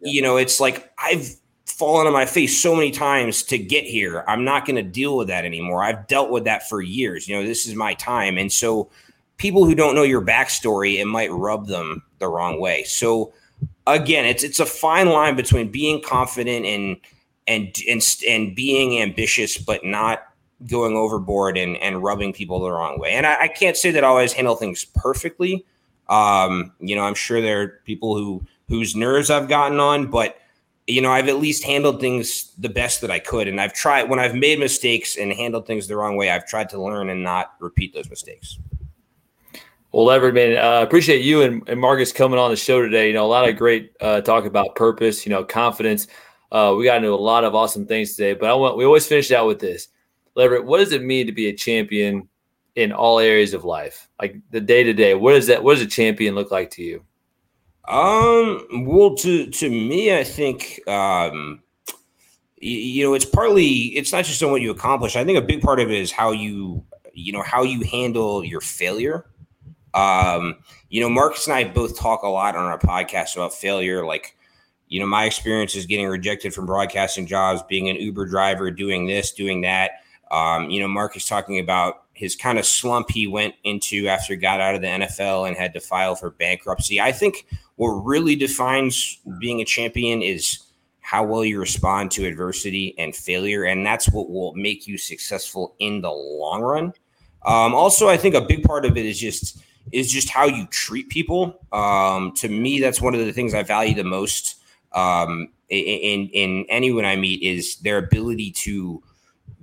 [0.00, 4.24] you know, it's like I've fallen on my face so many times to get here.
[4.26, 5.84] I'm not going to deal with that anymore.
[5.84, 7.28] I've dealt with that for years.
[7.28, 8.38] You know, this is my time.
[8.38, 8.90] And so
[9.36, 12.84] people who don't know your backstory, it might rub them the wrong way.
[12.84, 13.34] So
[13.86, 16.96] again, it's it's a fine line between being confident and
[17.46, 20.28] and and and being ambitious, but not
[20.68, 23.12] going overboard and, and rubbing people the wrong way.
[23.12, 25.64] And I, I can't say that I always handle things perfectly.
[26.08, 30.38] Um, you know, I'm sure there are people who whose nerves I've gotten on, but
[30.86, 33.46] you know, I've at least handled things the best that I could.
[33.48, 36.68] And I've tried when I've made mistakes and handled things the wrong way, I've tried
[36.70, 38.58] to learn and not repeat those mistakes.
[39.92, 43.08] Well, Leverett, man, uh, appreciate you and, and, Marques coming on the show today.
[43.08, 46.06] You know, a lot of great uh, talk about purpose, you know, confidence.
[46.50, 49.06] Uh, we got into a lot of awesome things today, but I want we always
[49.06, 49.88] finish out with this.
[50.34, 52.26] Leverett, what does it mean to be a champion
[52.74, 54.08] in all areas of life?
[54.18, 55.62] Like the day to day, what does that?
[55.62, 57.04] What does a champion look like to you?
[57.86, 61.62] Um, well, to to me, I think um,
[62.56, 65.16] you, you know, it's partly it's not just on what you accomplish.
[65.16, 66.82] I think a big part of it is how you
[67.12, 69.26] you know how you handle your failure.
[69.94, 70.56] Um,
[70.88, 74.36] you know, Marques and I both talk a lot on our podcast about failure, like
[74.92, 79.06] you know, my experience is getting rejected from broadcasting jobs, being an Uber driver, doing
[79.06, 80.02] this, doing that.
[80.30, 84.38] Um, you know, Marques talking about his kind of slump he went into after he
[84.38, 87.00] got out of the NFL and had to file for bankruptcy.
[87.00, 90.58] I think what really defines being a champion is
[91.00, 95.74] how well you respond to adversity and failure, and that's what will make you successful
[95.78, 96.92] in the long run.
[97.46, 100.66] Um, also, I think a big part of it is just is just how you
[100.66, 101.58] treat people.
[101.72, 104.56] Um, to me, that's one of the things I value the most
[104.92, 109.02] um, in in anyone I meet is their ability to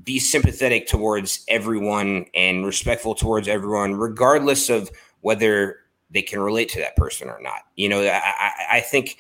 [0.04, 4.90] be sympathetic towards everyone and respectful towards everyone, regardless of
[5.22, 5.78] whether
[6.10, 7.62] they can relate to that person or not.
[7.76, 9.18] You know, I, I think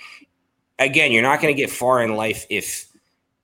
[0.80, 2.88] again, you're not going to get far in life if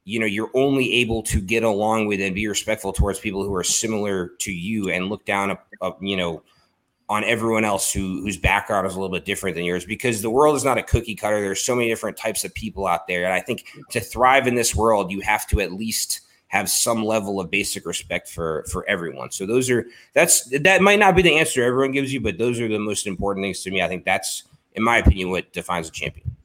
[0.06, 3.54] you know you're only able to get along with and be respectful towards people who
[3.54, 6.42] are similar to you and look down, a, a, you know,
[7.08, 10.30] on everyone else who whose background is a little bit different than yours because the
[10.30, 11.40] world is not a cookie cutter.
[11.40, 14.56] There's so many different types of people out there, and I think to thrive in
[14.56, 18.88] this world, you have to at least have some level of basic respect for for
[18.90, 19.32] everyone.
[19.32, 22.60] So those are that's that might not be the answer everyone gives you, but those
[22.60, 23.82] are the most important things to me.
[23.82, 24.44] I think that's,
[24.74, 26.36] in my opinion, what defines a champion.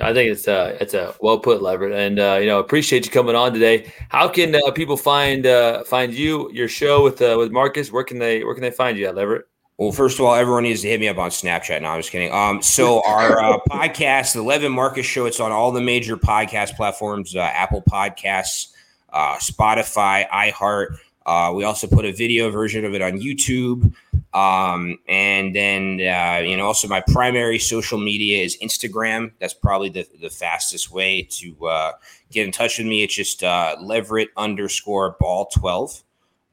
[0.00, 3.10] I think it's a it's a well put, Leverett, and uh, you know appreciate you
[3.10, 3.92] coming on today.
[4.08, 7.90] How can uh, people find uh, find you your show with uh, with Marques?
[7.90, 9.46] Where can they where can they find you at Leverett?
[9.78, 11.82] Well, first of all, everyone needs to hit me up on Snapchat.
[11.82, 12.32] No, I'm just kidding.
[12.32, 16.16] Um, so our uh, podcast, the Lev and Marques Show, it's on all the major
[16.16, 18.72] podcast platforms: uh, Apple Podcasts,
[19.12, 20.98] uh, Spotify, iHeart.
[21.24, 23.94] Uh, we also put a video version of it on YouTube,
[24.34, 29.30] um, and then uh, you know, also my primary social media is Instagram.
[29.38, 31.92] That's probably the, the fastest way to uh,
[32.32, 33.04] get in touch with me.
[33.04, 36.02] It's just uh, Leverett underscore ball twelve.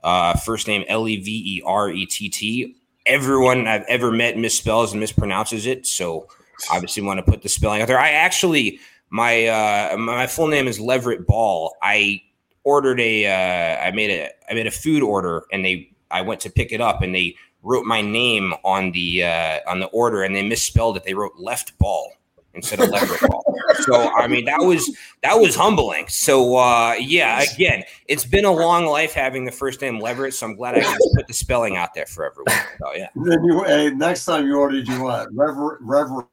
[0.03, 2.75] Uh, first name L E V E R E T T
[3.05, 5.85] everyone I've ever met misspells and mispronounces it.
[5.85, 6.27] So
[6.71, 7.99] obviously want to put the spelling out there.
[7.99, 8.79] I actually
[9.09, 11.75] my uh my full name is Leverett Ball.
[11.81, 12.21] I
[12.63, 16.41] ordered a uh I made a I made a food order and they I went
[16.41, 20.23] to pick it up and they wrote my name on the uh on the order
[20.23, 21.03] and they misspelled it.
[21.03, 22.11] They wrote left ball
[22.53, 23.44] instead of Leverett ball.
[23.81, 26.07] So I mean that was that was humbling.
[26.07, 30.47] So uh yeah, again, it's been a long life having the first name Leverett, so
[30.47, 32.65] I'm glad I can put the spelling out there for everyone.
[32.79, 33.09] So yeah.
[33.15, 35.33] Then you hey, next time you ordered you what?
[35.33, 36.27] Reverend Reverend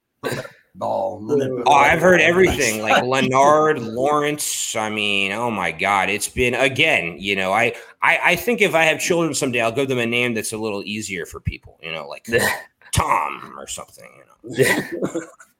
[0.74, 1.24] ball.
[1.66, 4.74] Oh, I've heard everything like Leonard, Lawrence.
[4.76, 7.16] I mean, oh my God, it's been again.
[7.18, 10.06] You know, I, I I think if I have children someday, I'll give them a
[10.06, 11.78] name that's a little easier for people.
[11.82, 12.26] You know, like
[12.92, 14.08] Tom or something.
[14.44, 15.20] You know.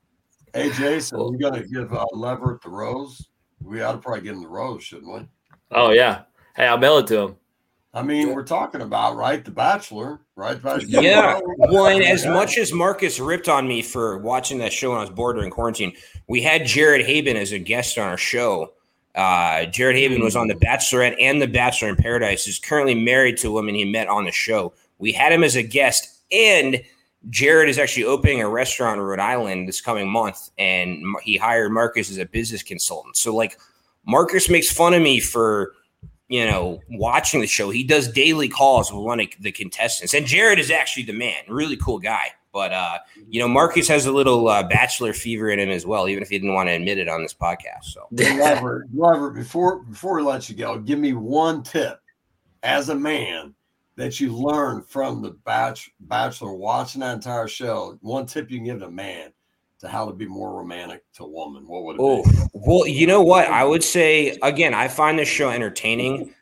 [0.55, 3.29] Hey, Jason, we got to give uh, Leverett the rose.
[3.63, 5.27] We ought to probably give him the rose, shouldn't we?
[5.71, 6.23] Oh yeah.
[6.55, 7.37] Hey, I'll mail it to him.
[7.95, 10.55] I mean, we're talking about right, The Bachelor, right?
[10.55, 11.03] The Bachelor.
[11.03, 11.41] Yeah.
[11.59, 15.03] Well, and as much as Marques ripped on me for watching that show when I
[15.03, 15.93] was bored during quarantine,
[16.27, 18.73] we had Jared Haibon as a guest on our show.
[19.15, 22.47] Uh, Jared Haibon was on The Bachelorette and The Bachelor in Paradise.
[22.47, 24.73] He's currently married to a woman he met on the show.
[24.99, 26.83] We had him as a guest, and
[27.31, 31.73] Jared is actually opening a restaurant in Rhode Island this coming month, and he hired
[31.73, 33.17] Marques as a business consultant.
[33.17, 33.59] So, like,
[34.07, 35.75] Marques makes fun of me for
[36.29, 37.71] you know watching the show.
[37.71, 41.43] He does daily calls with one of the contestants, and Jared is actually the man,
[41.49, 42.33] really cool guy.
[42.53, 42.99] But uh,
[43.29, 46.29] you know, Marques has a little uh, bachelor fever in him as well, even if
[46.29, 47.85] he didn't want to admit it on this podcast.
[47.85, 48.09] So,
[48.39, 52.01] Robert, Robert, before before we let you go, give me one tip
[52.63, 53.55] as a man
[54.03, 55.31] that you learn from the
[56.01, 57.97] Bachelor watching that entire show?
[58.01, 59.33] One tip you can give to a man
[59.79, 61.69] to how to be more romantic to a woman?
[61.69, 62.31] What would it oh, be?
[62.53, 63.47] well, you know what?
[63.47, 66.35] I would say again, I find this show entertaining.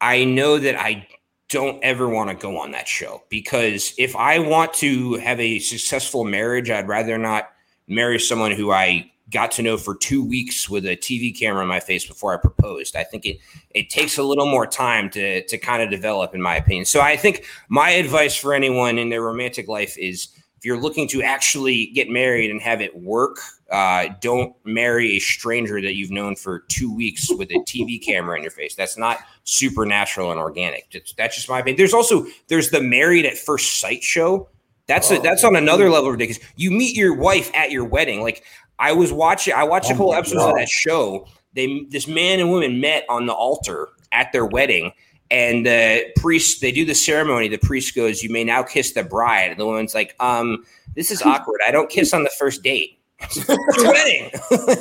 [0.00, 1.06] I know that I
[1.48, 5.60] don't ever want to go on that show because if I want to have a
[5.60, 7.50] successful marriage, I'd rather not
[7.86, 11.68] marry someone who I got to know for two weeks with a TV camera in
[11.68, 12.96] my face before I proposed.
[12.96, 13.38] I think it
[13.70, 16.84] it takes a little more time to to kind of develop, in my opinion.
[16.84, 21.06] So I think my advice for anyone in their romantic life is if you're looking
[21.08, 23.38] to actually get married and have it work,
[23.70, 28.36] uh, don't marry a stranger that you've known for two weeks with a TV camera
[28.36, 28.74] in your face.
[28.74, 30.90] That's not supernatural and organic.
[30.90, 31.76] That's, that's just my opinion.
[31.76, 34.48] There's also there's the married at first sight show.
[34.88, 36.42] That's a, that's on another level of ridiculous.
[36.56, 38.22] You meet your wife at your wedding.
[38.22, 38.42] Like
[38.78, 41.26] I was watching, I watched Oh a couple episodes of that show.
[41.54, 44.92] They this man and woman met on the altar at their wedding,
[45.30, 47.48] and the priest they do the ceremony.
[47.48, 50.64] The priest goes, "You may now kiss the bride," and the woman's like, "Um,
[50.94, 51.60] this is awkward.
[51.66, 52.94] I don't kiss on the first date."
[53.48, 54.30] wedding.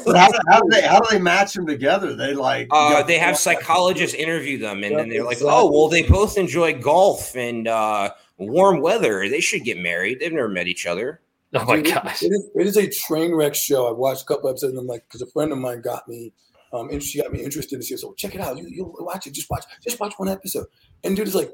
[0.06, 2.16] How, how do they how do they match them together?
[2.16, 6.04] They like Uh, they have psychologists interview them, and then they're like, "Oh, well, they
[6.04, 9.28] both enjoy golf and uh, warm weather.
[9.28, 10.20] They should get married.
[10.20, 11.22] They've never met each other."
[11.54, 12.24] Oh my Dude, gosh.
[12.24, 13.88] It is, it is a train wreck show.
[13.88, 16.34] I watched a couple episodes and I'm like, because a friend of mine got me,
[16.74, 18.02] um, and she got me interested in this.
[18.02, 18.58] So check it out.
[18.58, 19.34] You you watch it.
[19.34, 19.64] Just watch.
[19.82, 20.66] Just watch one episode.
[21.04, 21.54] And dude, it's like,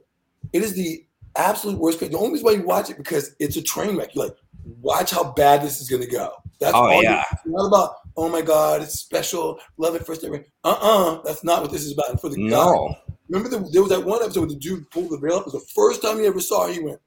[0.51, 1.99] it is the absolute worst.
[1.99, 4.15] The only reason why you watch it because it's a train wreck.
[4.15, 4.35] You're like,
[4.81, 6.31] watch how bad this is gonna go.
[6.59, 7.03] That's Oh, all.
[7.03, 7.23] yeah.
[7.31, 7.95] It's not about.
[8.15, 9.59] Oh my God, it's special.
[9.77, 10.29] Love it first day.
[10.63, 12.09] Uh uh That's not what this is about.
[12.09, 12.95] And for the guy, No,
[13.29, 15.41] remember the, there was that one episode where the dude pulled the veil up.
[15.47, 16.73] It was the first time he ever saw her.
[16.73, 16.99] He went,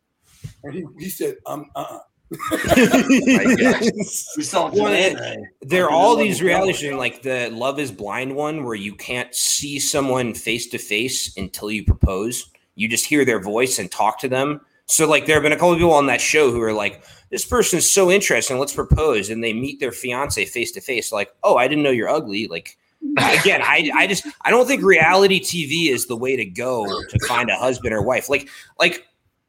[0.65, 1.99] and he he said, um uh uh
[2.33, 3.05] Oh
[4.37, 5.45] we saw Well, Janae.
[5.63, 9.33] there are all these reality shows, like the Love Is Blind one, where you can't
[9.35, 12.51] see someone face to face until you propose.
[12.75, 14.61] You just hear their voice and talk to them.
[14.87, 17.05] So, like, there have been a couple of people on that show who are like,
[17.31, 18.59] "This person is so interesting.
[18.59, 21.13] Let's propose," and they meet their fiance face to face.
[21.13, 22.77] Like, "Oh, I didn't know you're ugly." Like,
[23.17, 27.19] again, I, I just, I don't think reality TV is the way to go to
[27.27, 28.29] find a husband or wife.
[28.29, 28.49] Like,
[28.81, 29.05] like.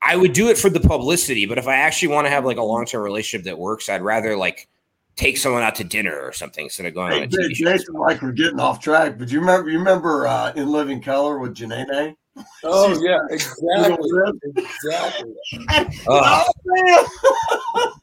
[0.08, 2.58] I would do it for the publicity, but if I actually want to have like
[2.58, 4.68] a long term relationship that works, I'd rather like
[5.18, 7.72] take someone out to dinner or something instead of going Hey, on a TV show.
[7.72, 11.40] Jason, like we're getting off track, but you remember you remember uh, in Living Color
[11.40, 12.16] with Janae?
[12.64, 13.98] Oh yeah, exactly,
[14.56, 15.34] exactly.
[16.08, 16.46] Oh.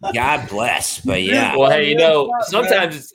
[0.15, 3.15] God bless, but yeah, Well, hey, you know, sometimes it's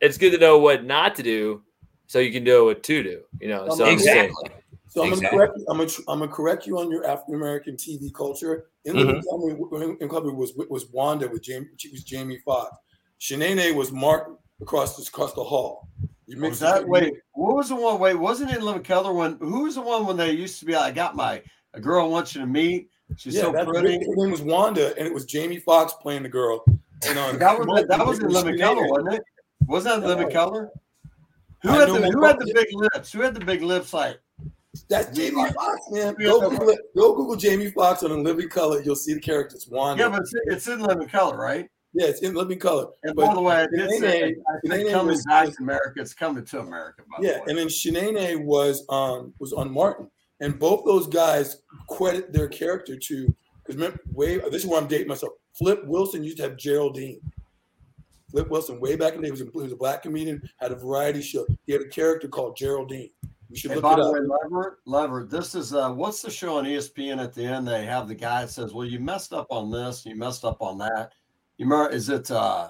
[0.00, 1.62] it's good to know what not to do,
[2.06, 3.20] so you can know what to do.
[3.40, 4.59] You know, so I'm just saying- exactly.
[4.90, 5.38] So I'm Exactly.
[5.38, 5.64] gonna correct.
[5.68, 8.66] I'm gonna, I'm gonna correct you on your African American TV culture.
[8.84, 9.22] In Mhm.
[9.22, 11.68] the in Clubber was was Wanda with Jamie.
[11.76, 12.76] She was Jamie Foxx.
[13.20, 15.88] Shanae was Martin across the, across the hall.
[16.26, 17.14] You Was mixed that wait?
[17.34, 18.00] What was the one?
[18.00, 19.36] Wait, wasn't it in Living Color when?
[19.38, 20.74] Who was the one when they used to be?
[20.74, 21.40] I got my
[21.74, 22.88] a girl I want you to meet.
[23.16, 24.04] She's Yeah, so pretty.
[24.04, 26.64] her name was Wanda, and it was Jamie Foxx playing the girl.
[27.06, 29.22] And on That was that was in it Living Color, wasn't it?
[29.68, 30.70] Wasn't that in Living Color?
[31.62, 33.12] Who I had the Who had the big lips?
[33.12, 33.92] Who had the big lips?
[33.92, 34.18] Like
[34.88, 36.14] That's Jamie Foxx, man.
[36.22, 36.78] Go Google, it.
[36.96, 38.82] Go Google Jamie Foxx on a Living Color.
[38.82, 39.68] You'll see the characters.
[39.70, 40.04] Wanda.
[40.04, 41.68] yeah, but it's, it's in Living Color, right?
[41.92, 42.86] yeah, it's in Living Color.
[43.02, 46.00] And But by the way, did say I think coming to America.
[46.00, 47.02] It's coming to America.
[47.10, 47.44] By Yeah, the way.
[47.48, 50.08] and then Shanae was on was on Martin,
[50.40, 53.34] and both those guys credit their character to
[53.66, 55.32] because way this is where I'm dating myself.
[55.58, 57.20] Flip Wilson used to have Geraldine.
[58.30, 60.70] Flip Wilson, way back in the day, was a, he was a black comedian, had
[60.70, 61.44] a variety show.
[61.66, 63.10] He had a character called Geraldine.
[63.50, 66.58] You should And look by the way, Lever, Lever, this is uh, what's the show
[66.58, 67.66] on ESPN at the end?
[67.66, 70.58] They have the guy that says, "Well, you messed up on this, you messed up
[70.62, 71.10] on that."
[71.58, 71.90] You remember?
[71.92, 72.30] Is it?
[72.30, 72.68] uh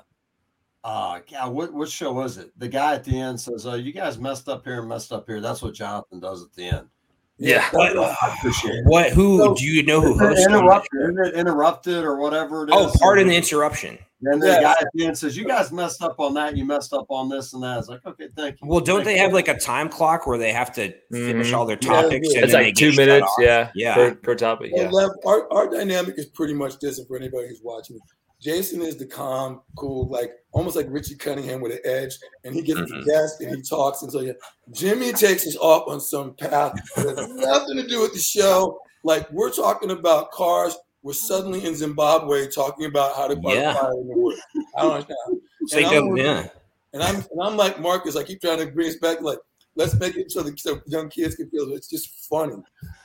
[0.83, 2.51] uh God, what what show was it?
[2.59, 5.27] The guy at the end says, "Oh, you guys messed up here and messed up
[5.27, 6.89] here." That's what Jonathan does at the end.
[7.37, 7.69] Yeah.
[7.73, 7.99] What?
[7.99, 8.85] I appreciate it.
[8.87, 9.11] What?
[9.13, 10.47] Who So- do you know who Isn't hosts?
[10.47, 11.05] interrupted, show?
[11.11, 12.75] isn't it interrupted or whatever it is?
[12.77, 13.99] Oh, pardon the interruption.
[14.23, 14.61] And the Yeah.
[14.63, 16.57] guy at the says, "You guys messed up on that.
[16.57, 18.69] You messed up on this and that." It's like, okay, thank you.
[18.69, 19.21] Well, don't Thank they you.
[19.23, 21.57] have like a time clock where they have to finish Mhm.
[21.57, 22.29] all their topics?
[22.31, 22.37] yeah.
[22.41, 23.95] and It's then like they two minutes, yeah, Yeah.
[23.95, 24.91] per, per topic, Well, yeah.
[24.91, 27.99] Lev, our, our dynamic is pretty much different for anybody who's watching.
[28.41, 32.63] Jason is the calm, cool, like almost like Richie Cunningham with an edge, and he
[32.63, 32.89] gets Mhm.
[33.05, 34.03] the guest and he talks.
[34.03, 34.33] And so yeah,
[34.71, 38.79] Jimmy takes us off on some path that has nothing to do with the show.
[39.05, 40.77] Like we're talking about cars.
[41.03, 43.75] We're suddenly in Zimbabwe talking about how to fight Yeah.
[43.75, 44.41] fire in the woods.
[44.77, 45.41] I don't understand.
[45.73, 46.49] And I'm yeah.
[46.93, 48.17] And I'm and I'm like Marques.
[48.17, 49.21] I keep trying to bring us back.
[49.23, 49.39] Like
[49.77, 52.57] let's make it so the so young kids can feel it's just funny.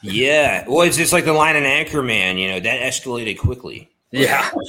[0.01, 0.65] Yeah.
[0.67, 3.89] Well, it's just like the line in Anchorman, you know, that escalated quickly.
[4.11, 4.49] Yeah.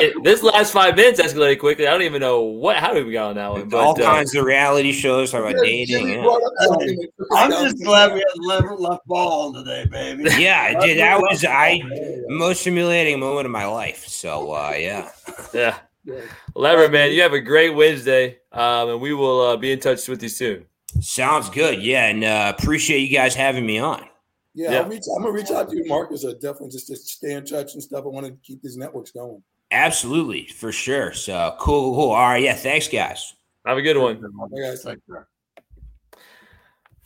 [0.00, 1.86] It- this last five minutes escalated quickly.
[1.86, 3.68] I don't even know what how did we got on that one.
[3.68, 6.08] But All uh, kinds of reality shows talk about Yeah, dating.
[6.10, 6.22] Yeah.
[6.22, 9.86] brought up something that took us I'm just glad we had Leverett Ball on today,
[9.90, 10.24] baby.
[10.38, 11.80] Yeah, dude, that was I
[12.28, 14.06] most humiliating moment of my life.
[14.06, 15.10] So uh yeah.
[15.52, 15.78] yeah.
[16.04, 16.20] Yeah.
[16.54, 18.38] Lever, man, you have a great Wednesday.
[18.52, 20.64] Um, and we will uh, be in touch with you soon.
[21.00, 21.82] Sounds good.
[21.82, 24.06] Yeah, and uh appreciate you guys having me on.
[24.54, 24.78] Yeah, Yeah.
[24.80, 26.24] I'll reach, I'm gonna reach out to you, Marques.
[26.24, 28.04] Uh, definitely just to stay in touch and stuff.
[28.04, 29.42] I want to keep these networks going.
[29.70, 31.12] Absolutely, for sure.
[31.12, 32.10] So cool, cool.
[32.10, 33.34] All right, yeah, thanks guys.
[33.66, 34.22] Have a good one.
[34.54, 34.86] Hey, guys.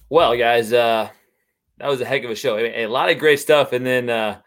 [0.09, 1.09] Well, guys, uh,
[1.79, 2.57] that was a heck of a show.
[2.59, 4.39] I mean, a lot of great stuff, and then uh,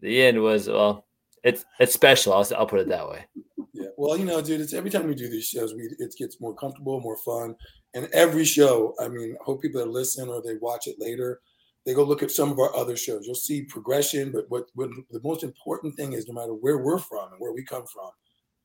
[0.00, 1.06] the end was well,
[1.42, 2.34] it's it's special.
[2.34, 3.24] I'll, I'll put it that way.
[3.72, 3.86] Yeah.
[3.96, 6.54] Well, you know, dude, it's every time we do these shows, we it gets more
[6.54, 7.56] comfortable, more fun.
[7.94, 11.40] And every show, I mean, I hope people that listen or they watch it later,
[11.84, 13.26] they go look at some of our other shows.
[13.26, 16.98] You'll see progression, but what, what the most important thing is no matter where we're
[16.98, 18.10] from and where we come from,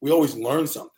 [0.02, 0.92] we always learn something.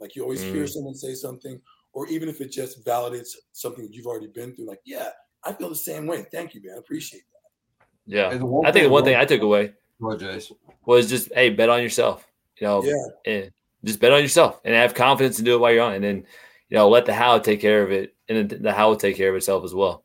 [0.00, 0.68] Like you always hear Mm.
[0.70, 1.60] someone say something,
[1.92, 5.08] or even if it just validates something that you've already been through, like, yeah,
[5.44, 6.26] I feel the same way.
[6.32, 6.76] Thank you, man.
[6.76, 7.86] I appreciate that.
[8.06, 10.56] Yeah, Hey, the one I think the one thing I took away Go ahead, Jason.
[10.84, 12.26] was just hey, bet on yourself.
[12.60, 12.94] You know, Yeah.
[13.26, 13.52] and
[13.84, 16.26] just bet on yourself and have confidence and do it while you're on, and then
[16.70, 19.16] you know let the how take care of it, and then the how will take
[19.16, 20.04] care of itself as well.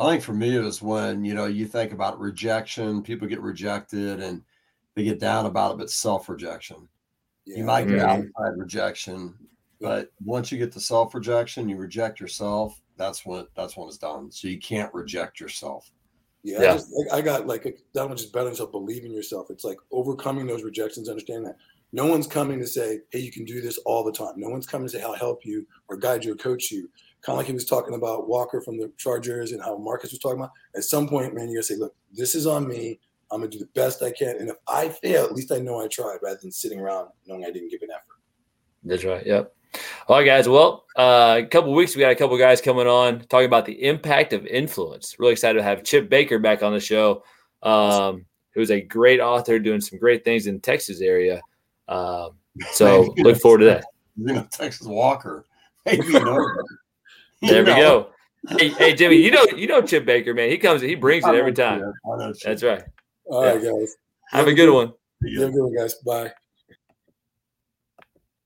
[0.00, 3.40] I think for me it was when you know you think about rejection, people get
[3.40, 4.42] rejected and
[4.94, 6.88] they get down about it, but self rejection.
[7.46, 7.58] Yeah.
[7.58, 8.04] You might get Mhm.
[8.36, 9.34] outside rejection,
[9.80, 12.80] but once you get to self rejection, you reject yourself.
[12.96, 14.30] That's when that's when it's done.
[14.30, 15.90] So you can't reject yourself.
[16.42, 16.70] Yeah, Yeah.
[16.70, 19.50] I, just, I got like that one just better than yourself, believe in yourself.
[19.50, 21.56] It's like overcoming those rejections, understand that
[21.92, 24.34] no one's coming to say, hey, you can do this all the time.
[24.36, 26.88] No one's coming to say, I'll help you or guide you or coach you.
[27.22, 30.18] Kind of like he was talking about Walker from the Chargers and how Marques was
[30.18, 30.52] talking about.
[30.74, 32.98] At some point, man, you gotta say, look, this is on me.
[33.30, 34.36] I'm gonna do the best I can.
[34.36, 37.44] And if I fail, at least I know I tried rather than sitting around knowing
[37.44, 38.20] I didn't give an effort.
[38.84, 39.24] That's right.
[39.24, 39.52] Yep.
[40.08, 40.48] All right, guys.
[40.48, 43.84] Well, uh, a couple weeks we got a couple guys coming on talking about the
[43.84, 45.16] impact of influence.
[45.18, 47.22] Really excited to have Chip Baker back on the show.
[47.62, 51.40] Um, who's a great author doing some great things in Texas area.
[51.88, 52.30] Um,
[52.72, 53.84] so look forward to that.
[54.16, 55.46] You know, Texas Walker.
[55.86, 56.02] Maybe
[57.48, 58.10] There we go.
[58.48, 60.50] Hey, hey, Jimmy, you know you know Chip Baker, man.
[60.50, 61.80] He comes, he brings it every time.
[61.80, 61.88] Chip.
[62.04, 62.82] I know That's right.
[63.24, 63.96] All right, guys.
[64.30, 64.92] Have a good one.
[65.22, 65.94] You have a good one, guys.
[66.06, 66.32] Bye.